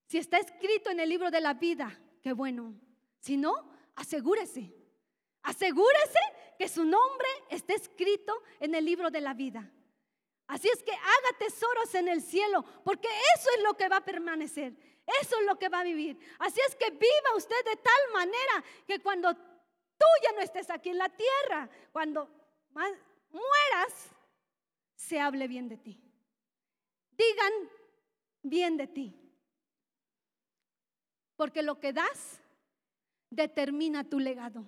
Si 0.07 0.17
está 0.17 0.37
escrito 0.37 0.89
en 0.89 0.99
el 0.99 1.09
libro 1.09 1.31
de 1.31 1.41
la 1.41 1.53
vida, 1.53 1.97
qué 2.21 2.33
bueno. 2.33 2.75
Si 3.19 3.37
no, 3.37 3.71
asegúrese. 3.95 4.75
Asegúrese 5.43 6.19
que 6.57 6.67
su 6.67 6.83
nombre 6.83 7.27
esté 7.49 7.75
escrito 7.75 8.43
en 8.59 8.75
el 8.75 8.85
libro 8.85 9.09
de 9.09 9.21
la 9.21 9.33
vida. 9.33 9.71
Así 10.47 10.69
es 10.69 10.83
que 10.83 10.91
haga 10.91 11.37
tesoros 11.39 11.93
en 11.95 12.07
el 12.07 12.21
cielo, 12.21 12.63
porque 12.83 13.07
eso 13.35 13.49
es 13.57 13.63
lo 13.63 13.75
que 13.75 13.89
va 13.89 13.97
a 13.97 14.05
permanecer. 14.05 14.73
Eso 15.21 15.39
es 15.39 15.45
lo 15.45 15.57
que 15.57 15.69
va 15.69 15.79
a 15.79 15.83
vivir. 15.83 16.17
Así 16.39 16.59
es 16.67 16.75
que 16.75 16.89
viva 16.91 17.35
usted 17.35 17.63
de 17.65 17.75
tal 17.75 18.13
manera 18.13 18.63
que 18.87 18.99
cuando 18.99 19.33
tú 19.33 20.05
ya 20.23 20.31
no 20.33 20.41
estés 20.41 20.69
aquí 20.69 20.89
en 20.89 20.97
la 20.97 21.09
tierra, 21.09 21.69
cuando 21.91 22.29
mueras, 22.73 24.11
se 24.95 25.19
hable 25.19 25.47
bien 25.47 25.67
de 25.67 25.77
ti. 25.77 26.01
Digan 27.11 27.53
bien 28.41 28.77
de 28.77 28.87
ti. 28.87 29.13
Porque 31.35 31.61
lo 31.61 31.79
que 31.79 31.93
das 31.93 32.41
determina 33.29 34.03
tu 34.03 34.19
legado. 34.19 34.65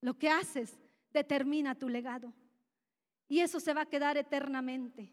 Lo 0.00 0.14
que 0.14 0.30
haces 0.30 0.78
determina 1.10 1.74
tu 1.74 1.88
legado. 1.88 2.32
Y 3.28 3.40
eso 3.40 3.60
se 3.60 3.74
va 3.74 3.82
a 3.82 3.86
quedar 3.86 4.16
eternamente. 4.16 5.12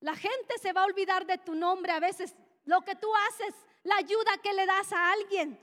La 0.00 0.14
gente 0.14 0.58
se 0.60 0.72
va 0.72 0.82
a 0.82 0.86
olvidar 0.86 1.26
de 1.26 1.38
tu 1.38 1.54
nombre 1.54 1.92
a 1.92 2.00
veces. 2.00 2.34
Lo 2.64 2.82
que 2.82 2.96
tú 2.96 3.08
haces, 3.28 3.54
la 3.84 3.96
ayuda 3.96 4.38
que 4.42 4.52
le 4.52 4.66
das 4.66 4.92
a 4.92 5.12
alguien. 5.12 5.58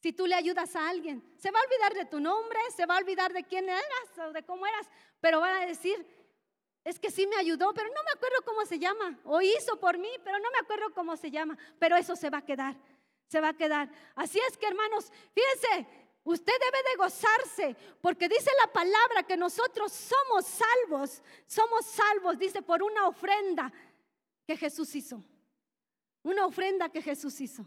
Si 0.00 0.12
tú 0.12 0.26
le 0.26 0.34
ayudas 0.34 0.76
a 0.76 0.88
alguien, 0.88 1.22
se 1.38 1.50
va 1.50 1.58
a 1.58 1.62
olvidar 1.62 1.94
de 1.94 2.04
tu 2.04 2.20
nombre, 2.20 2.58
se 2.76 2.84
va 2.84 2.96
a 2.96 2.98
olvidar 2.98 3.32
de 3.32 3.44
quién 3.44 3.68
eras 3.68 4.28
o 4.28 4.32
de 4.32 4.42
cómo 4.42 4.66
eras, 4.66 4.86
pero 5.18 5.40
van 5.40 5.62
a 5.62 5.66
decir, 5.66 6.06
es 6.84 6.98
que 6.98 7.10
sí 7.10 7.26
me 7.26 7.36
ayudó, 7.36 7.72
pero 7.72 7.88
no 7.88 8.02
me 8.02 8.10
acuerdo 8.14 8.44
cómo 8.44 8.66
se 8.66 8.78
llama, 8.78 9.18
o 9.24 9.40
hizo 9.40 9.80
por 9.80 9.96
mí, 9.96 10.10
pero 10.22 10.38
no 10.38 10.50
me 10.50 10.58
acuerdo 10.58 10.92
cómo 10.92 11.16
se 11.16 11.30
llama, 11.30 11.56
pero 11.78 11.96
eso 11.96 12.16
se 12.16 12.28
va 12.28 12.38
a 12.38 12.44
quedar, 12.44 12.76
se 13.28 13.40
va 13.40 13.48
a 13.48 13.56
quedar. 13.56 13.90
Así 14.14 14.38
es 14.46 14.58
que 14.58 14.66
hermanos, 14.66 15.10
fíjense, 15.32 16.03
usted 16.24 16.52
debe 16.52 16.90
de 16.90 16.96
gozarse, 16.96 17.76
porque 18.00 18.28
dice 18.28 18.50
la 18.64 18.72
palabra 18.72 19.22
que 19.22 19.36
nosotros 19.36 19.92
somos 19.92 20.46
salvos, 20.46 21.22
somos 21.46 21.86
salvos, 21.86 22.38
dice, 22.38 22.62
por 22.62 22.82
una 22.82 23.06
ofrenda 23.06 23.72
que 24.46 24.56
Jesús 24.56 24.94
hizo, 24.94 25.22
una 26.22 26.46
ofrenda 26.46 26.88
que 26.88 27.02
Jesús 27.02 27.40
hizo. 27.40 27.66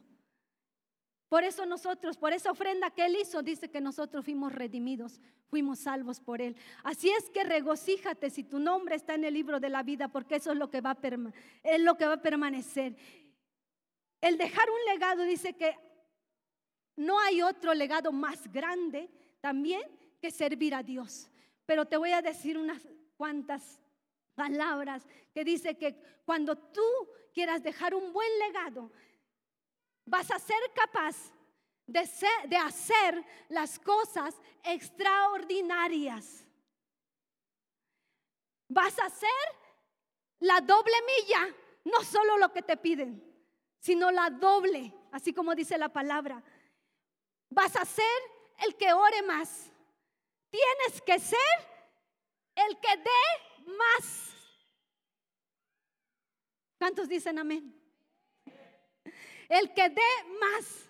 Por 1.29 1.43
eso 1.43 1.65
nosotros, 1.65 2.17
por 2.17 2.31
esa 2.31 2.51
ofrenda 2.51 2.89
que 2.89 3.05
Él 3.05 3.17
hizo, 3.17 3.43
dice 3.43 3.69
que 3.69 3.81
nosotros 3.81 4.23
fuimos 4.23 4.53
redimidos, 4.53 5.19
fuimos 5.49 5.79
salvos 5.79 6.21
por 6.21 6.41
Él. 6.41 6.55
Así 6.83 7.09
es 7.09 7.29
que 7.29 7.43
regocíjate 7.43 8.29
si 8.29 8.43
tu 8.43 8.59
nombre 8.59 8.95
está 8.95 9.15
en 9.15 9.25
el 9.25 9.33
libro 9.33 9.59
de 9.59 9.69
la 9.69 9.83
vida, 9.83 10.07
porque 10.07 10.35
eso 10.35 10.51
es 10.51 10.57
lo 10.57 10.69
que 10.69 10.79
va 10.79 10.91
a, 10.91 10.97
es 11.63 11.81
lo 11.81 11.95
que 11.95 12.05
va 12.05 12.13
a 12.13 12.21
permanecer. 12.21 12.95
El 14.21 14.37
dejar 14.37 14.69
un 14.69 14.93
legado 14.93 15.23
dice 15.23 15.53
que 15.53 15.75
no 16.97 17.19
hay 17.19 17.41
otro 17.41 17.73
legado 17.73 18.11
más 18.11 18.51
grande 18.51 19.09
también 19.39 19.83
que 20.19 20.31
servir 20.31 20.75
a 20.75 20.83
Dios. 20.83 21.29
Pero 21.65 21.85
te 21.85 21.95
voy 21.95 22.11
a 22.11 22.21
decir 22.21 22.57
unas 22.57 22.81
cuantas 23.15 23.79
palabras 24.35 25.07
que 25.33 25.43
dice 25.43 25.77
que 25.77 25.95
cuando 26.25 26.57
tú 26.57 26.83
quieras 27.33 27.63
dejar 27.63 27.93
un 27.93 28.11
buen 28.11 28.29
legado, 28.39 28.91
vas 30.05 30.29
a 30.31 30.39
ser 30.39 30.57
capaz 30.73 31.31
de, 31.85 32.57
hacer 32.57 33.23
las 33.49 33.79
cosas 33.79 34.35
extraordinarias. 34.63 36.45
Vas 38.69 38.97
a 38.99 39.05
hacer 39.05 39.29
la 40.39 40.59
doble 40.61 40.93
milla, 41.05 41.55
no 41.85 42.03
solo 42.03 42.37
lo 42.37 42.51
que 42.51 42.61
te 42.61 42.75
piden, 42.75 43.23
sino 43.79 44.11
la 44.11 44.29
doble, 44.29 44.93
así 45.11 45.33
como 45.33 45.55
dice 45.55 45.77
la 45.77 45.89
palabra. 45.89 46.43
Vas 47.49 47.75
a 47.75 47.85
ser 47.85 48.05
el 48.65 48.75
que 48.75 48.91
ore 48.93 49.21
más. 49.23 49.71
Tienes 50.49 51.01
que 51.01 51.19
ser 51.19 51.39
el 52.55 52.79
que 52.79 52.97
dé 52.97 53.73
más. 53.77 54.33
¿Cuántos 56.77 57.07
dicen 57.09 57.39
amén? 57.39 57.73
el 59.49 59.73
que 59.73 59.89
dé 59.89 60.23
más. 60.39 60.89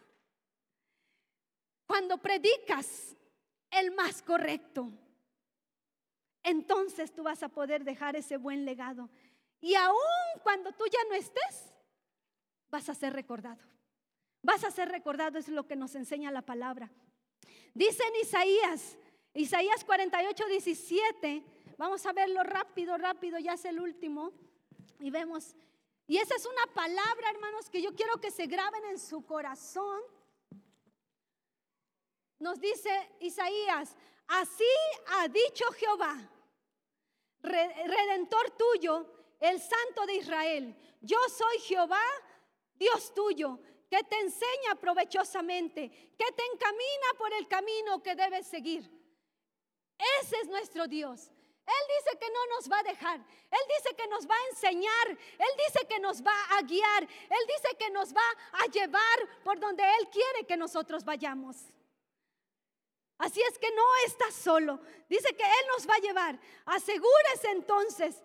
Cuando 1.86 2.18
predicas 2.18 3.16
el 3.72 3.92
más 3.92 4.22
correcto, 4.22 4.92
entonces 6.44 7.14
tú 7.14 7.24
vas 7.24 7.44
a 7.44 7.50
poder 7.50 7.84
dejar 7.84 8.16
ese 8.16 8.38
buen 8.38 8.66
legado. 8.66 9.10
Y 9.62 9.76
aún 9.76 9.98
cuando 10.44 10.72
tú 10.74 10.86
ya 10.92 11.00
no 11.10 11.16
estés, 11.16 11.74
vas 12.70 12.90
a 12.90 12.96
ser 12.96 13.14
recordado. 13.14 13.64
Vas 14.48 14.64
a 14.64 14.72
ser 14.72 14.88
recordado, 14.88 15.38
es 15.38 15.50
lo 15.50 15.68
que 15.68 15.76
nos 15.76 15.94
enseña 15.94 16.32
la 16.32 16.42
palabra. 16.42 16.90
Dice 17.74 18.02
en 18.02 18.16
Isaías, 18.22 18.98
Isaías 19.34 19.84
48, 19.84 20.48
17, 20.48 21.44
vamos 21.78 22.06
a 22.06 22.14
verlo 22.14 22.44
rápido, 22.44 22.98
rápido, 22.98 23.40
ya 23.40 23.56
es 23.56 23.66
el 23.66 23.78
último. 23.78 24.32
Y 25.02 25.12
vemos 25.12 25.54
y 26.08 26.18
esa 26.18 26.34
es 26.36 26.46
una 26.46 26.66
palabra, 26.74 27.30
hermanos, 27.30 27.70
que 27.70 27.82
yo 27.82 27.94
quiero 27.94 28.22
que 28.22 28.32
se 28.32 28.48
graben 28.48 28.86
en 28.86 28.98
su 28.98 29.26
corazón. 29.26 30.02
Nos 32.40 32.58
dice 32.62 32.90
Isaías, 33.20 33.98
así 34.28 34.64
ha 35.08 35.28
dicho 35.28 35.66
Jehová, 35.74 36.16
redentor 37.42 38.52
tuyo, 38.52 39.14
el 39.42 39.60
santo 39.60 40.06
de 40.06 40.16
Israel. 40.16 40.74
Yo 41.02 41.18
soy 41.28 41.60
Jehová, 41.64 42.06
Dios 42.76 43.14
tuyo, 43.14 43.60
que 43.90 44.04
te 44.04 44.20
enseña 44.20 44.76
provechosamente, 44.80 45.90
que 45.90 46.32
te 46.32 46.44
encamina 46.54 47.08
por 47.18 47.34
el 47.34 47.48
camino 47.48 48.04
que 48.04 48.16
debes 48.16 48.48
seguir. 48.48 48.90
Ese 50.22 50.38
es 50.38 50.48
nuestro 50.48 50.88
Dios. 50.88 51.32
Él 51.68 51.84
dice 51.98 52.18
que 52.18 52.30
no 52.32 52.46
nos 52.56 52.72
va 52.72 52.80
a 52.80 52.84
dejar. 52.84 53.18
Él 53.18 53.60
dice 53.78 53.96
que 53.96 54.08
nos 54.08 54.26
va 54.26 54.36
a 54.36 54.50
enseñar. 54.52 55.10
Él 55.10 55.54
dice 55.68 55.86
que 55.86 56.00
nos 56.00 56.26
va 56.26 56.36
a 56.58 56.62
guiar. 56.62 57.04
Él 57.04 57.46
dice 57.48 57.76
que 57.78 57.90
nos 57.90 58.14
va 58.16 58.30
a 58.54 58.68
llevar 58.68 59.42
por 59.44 59.60
donde 59.60 59.84
Él 59.84 60.08
quiere 60.10 60.46
que 60.48 60.56
nosotros 60.56 61.04
vayamos. 61.04 61.58
Así 63.18 63.42
es 63.42 63.58
que 63.58 63.70
no 63.72 63.84
está 64.06 64.32
solo. 64.32 64.80
Dice 65.10 65.36
que 65.36 65.44
Él 65.44 65.68
nos 65.76 65.90
va 65.90 65.96
a 65.96 66.00
llevar. 66.00 66.40
Asegúrese 66.66 67.52
entonces, 67.52 68.24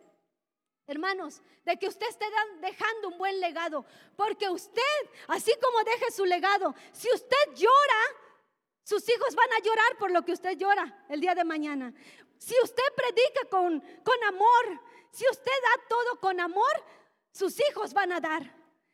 hermanos, 0.87 1.43
de 1.65 1.79
que 1.79 1.89
usted 1.89 2.07
esté 2.09 2.27
dejando 2.61 3.09
un 3.09 3.19
buen 3.19 3.41
legado. 3.41 3.85
Porque 4.17 4.49
usted, 4.49 4.83
así 5.29 5.53
como 5.63 5.85
deje 5.85 6.11
su 6.11 6.25
legado, 6.25 6.75
si 6.93 7.09
usted 7.13 7.55
llora, 7.55 8.03
sus 8.85 9.09
hijos 9.09 9.35
van 9.35 9.53
a 9.53 9.63
llorar 9.63 9.99
por 9.99 10.11
lo 10.11 10.25
que 10.25 10.33
usted 10.33 10.57
llora 10.57 11.05
el 11.09 11.21
día 11.21 11.35
de 11.35 11.45
mañana. 11.45 11.93
Si 12.39 12.55
usted 12.63 12.83
predica 12.97 13.49
con, 13.49 13.81
con 14.03 14.25
amor, 14.25 14.81
si 15.13 15.25
usted 15.31 15.53
da 15.63 15.83
todo 15.89 16.21
con 16.21 16.41
amor, 16.41 16.85
sus 17.31 17.59
hijos 17.69 17.93
van 17.93 18.13
a 18.13 18.21
dar. 18.21 18.43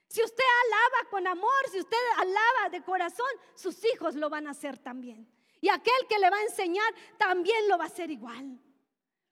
Si 0.09 0.23
usted 0.23 0.45
alaba 0.65 1.11
con 1.11 1.27
amor, 1.27 1.69
si 1.71 1.81
usted 1.81 1.97
alaba 2.17 2.69
de 2.71 2.83
corazón, 2.83 3.31
sus 3.55 3.85
hijos 3.85 4.15
lo 4.15 4.31
van 4.31 4.47
a 4.47 4.51
hacer 4.51 4.79
también. 4.79 5.31
Y 5.61 5.69
aquel 5.69 6.07
que 6.09 6.19
le 6.19 6.31
va 6.31 6.37
a 6.37 6.43
enseñar 6.43 6.95
también 7.19 7.69
lo 7.69 7.79
va 7.79 7.85
a 7.85 7.89
hacer 7.89 8.11
igual. 8.11 8.59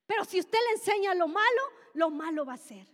Pero 0.07 0.25
si 0.25 0.39
usted 0.39 0.59
le 0.69 0.73
enseña 0.73 1.15
lo 1.15 1.29
malo, 1.29 1.63
lo 1.97 2.11
malo 2.11 2.45
va 2.45 2.55
a 2.55 2.59
ser. 2.59 2.87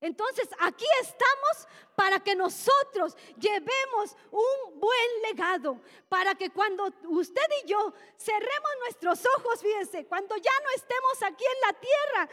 Entonces 0.00 0.48
aquí 0.58 0.84
estamos 1.00 1.68
para 1.96 2.20
que 2.20 2.34
nosotros 2.34 3.16
llevemos 3.38 4.14
un 4.30 4.78
buen 4.78 5.22
legado, 5.22 5.80
para 6.08 6.34
que 6.34 6.50
cuando 6.50 6.92
usted 7.08 7.46
y 7.62 7.68
yo 7.68 7.94
cerremos 8.18 8.70
nuestros 8.80 9.24
ojos, 9.38 9.62
fíjense, 9.62 10.06
cuando 10.06 10.36
ya 10.36 10.52
no 10.62 10.70
estemos 10.76 11.22
aquí 11.22 11.44
en 11.44 11.60
la 11.66 11.80
tierra, 11.80 12.28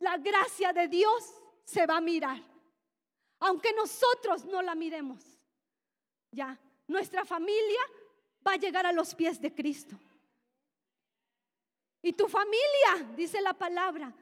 la 0.00 0.16
gracia 0.18 0.72
de 0.72 0.88
Dios 0.88 1.32
se 1.64 1.86
va 1.86 1.98
a 1.98 2.00
mirar, 2.00 2.42
aunque 3.38 3.72
nosotros 3.72 4.44
no 4.46 4.62
la 4.62 4.74
miremos. 4.74 5.22
Ya, 6.32 6.58
nuestra 6.88 7.24
familia 7.24 7.80
va 8.44 8.54
a 8.54 8.56
llegar 8.56 8.84
a 8.86 8.92
los 8.92 9.14
pies 9.14 9.40
de 9.40 9.54
Cristo. 9.54 9.96
Y 12.04 12.12
tu 12.12 12.28
familia, 12.28 13.14
dice 13.16 13.40
la 13.40 13.54
palabra, 13.54 14.14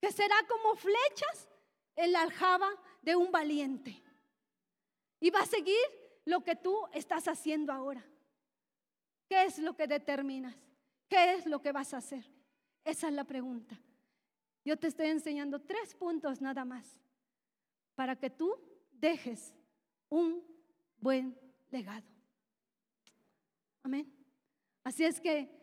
que 0.00 0.10
será 0.10 0.36
como 0.48 0.74
flechas 0.74 1.46
en 1.94 2.12
la 2.12 2.22
aljaba 2.22 2.70
de 3.02 3.14
un 3.14 3.30
valiente. 3.30 4.02
Y 5.20 5.28
va 5.28 5.40
a 5.40 5.46
seguir 5.46 5.76
lo 6.24 6.42
que 6.42 6.56
tú 6.56 6.88
estás 6.94 7.28
haciendo 7.28 7.74
ahora. 7.74 8.02
¿Qué 9.28 9.44
es 9.44 9.58
lo 9.58 9.76
que 9.76 9.86
determinas? 9.86 10.56
¿Qué 11.10 11.34
es 11.34 11.44
lo 11.44 11.60
que 11.60 11.72
vas 11.72 11.92
a 11.92 11.98
hacer? 11.98 12.24
Esa 12.82 13.08
es 13.08 13.12
la 13.12 13.24
pregunta. 13.24 13.78
Yo 14.64 14.78
te 14.78 14.86
estoy 14.86 15.08
enseñando 15.08 15.60
tres 15.60 15.94
puntos 15.94 16.40
nada 16.40 16.64
más 16.64 17.02
para 17.96 18.16
que 18.16 18.30
tú 18.30 18.58
dejes 18.92 19.54
un 20.08 20.42
buen 20.96 21.38
legado. 21.70 22.06
Amén. 23.82 24.10
Así 24.82 25.04
es 25.04 25.20
que 25.20 25.57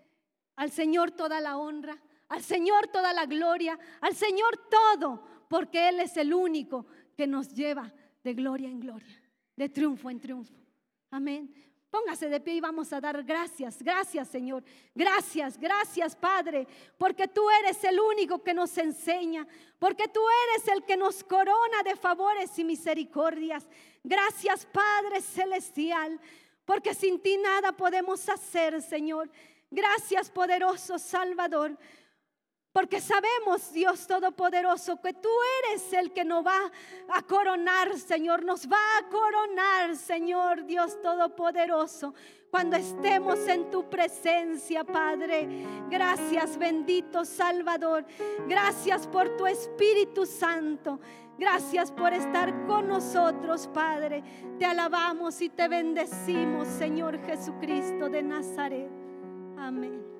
al 0.55 0.71
Señor 0.71 1.11
toda 1.11 1.39
la 1.41 1.57
honra, 1.57 1.97
al 2.29 2.41
Señor 2.41 2.87
toda 2.87 3.13
la 3.13 3.25
gloria, 3.25 3.77
al 4.01 4.15
Señor 4.15 4.69
todo, 4.69 5.23
porque 5.47 5.89
Él 5.89 5.99
es 5.99 6.17
el 6.17 6.33
único 6.33 6.85
que 7.15 7.27
nos 7.27 7.53
lleva 7.53 7.91
de 8.23 8.33
gloria 8.33 8.69
en 8.69 8.79
gloria, 8.79 9.21
de 9.55 9.69
triunfo 9.69 10.09
en 10.09 10.19
triunfo. 10.19 10.53
Amén. 11.11 11.65
Póngase 11.95 12.27
de 12.27 12.41
pie 12.41 12.55
y 12.55 12.59
vamos 12.59 12.91
a 12.91 12.99
dar 12.99 13.23
gracias, 13.23 13.81
gracias 13.81 14.27
Señor, 14.27 14.65
gracias, 14.93 15.57
gracias 15.57 16.13
Padre, 16.13 16.67
porque 16.97 17.25
tú 17.25 17.49
eres 17.61 17.81
el 17.85 17.97
único 18.01 18.43
que 18.43 18.53
nos 18.53 18.77
enseña, 18.77 19.47
porque 19.79 20.09
tú 20.09 20.19
eres 20.49 20.67
el 20.67 20.83
que 20.83 20.97
nos 20.97 21.23
corona 21.23 21.83
de 21.85 21.95
favores 21.95 22.59
y 22.59 22.65
misericordias. 22.65 23.65
Gracias 24.03 24.65
Padre 24.65 25.21
Celestial, 25.21 26.19
porque 26.65 26.93
sin 26.93 27.21
ti 27.21 27.37
nada 27.37 27.71
podemos 27.71 28.27
hacer, 28.27 28.81
Señor. 28.81 29.29
Gracias 29.75 30.29
poderoso 30.29 30.97
Salvador. 30.97 31.77
Porque 32.71 32.99
sabemos, 32.99 33.71
Dios 33.73 34.07
Todopoderoso, 34.07 35.01
que 35.01 35.13
tú 35.13 35.29
eres 35.63 35.93
el 35.93 36.11
que 36.11 36.25
nos 36.25 36.45
va 36.45 36.71
a 37.09 37.21
coronar, 37.21 37.97
Señor. 37.97 38.43
Nos 38.43 38.67
va 38.67 38.97
a 38.97 39.09
coronar, 39.09 39.95
Señor 39.95 40.65
Dios 40.65 41.01
Todopoderoso, 41.01 42.13
cuando 42.49 42.77
estemos 42.77 43.47
en 43.47 43.69
tu 43.69 43.89
presencia, 43.89 44.85
Padre. 44.85 45.47
Gracias, 45.89 46.57
bendito 46.57 47.25
Salvador. 47.25 48.05
Gracias 48.47 49.07
por 49.07 49.35
tu 49.35 49.45
Espíritu 49.45 50.25
Santo. 50.25 50.99
Gracias 51.37 51.91
por 51.91 52.13
estar 52.13 52.65
con 52.65 52.87
nosotros, 52.87 53.67
Padre. 53.73 54.23
Te 54.57 54.65
alabamos 54.65 55.41
y 55.41 55.49
te 55.49 55.67
bendecimos, 55.67 56.67
Señor 56.67 57.25
Jesucristo 57.25 58.09
de 58.09 58.23
Nazaret. 58.23 59.04
Amén. 59.57 60.14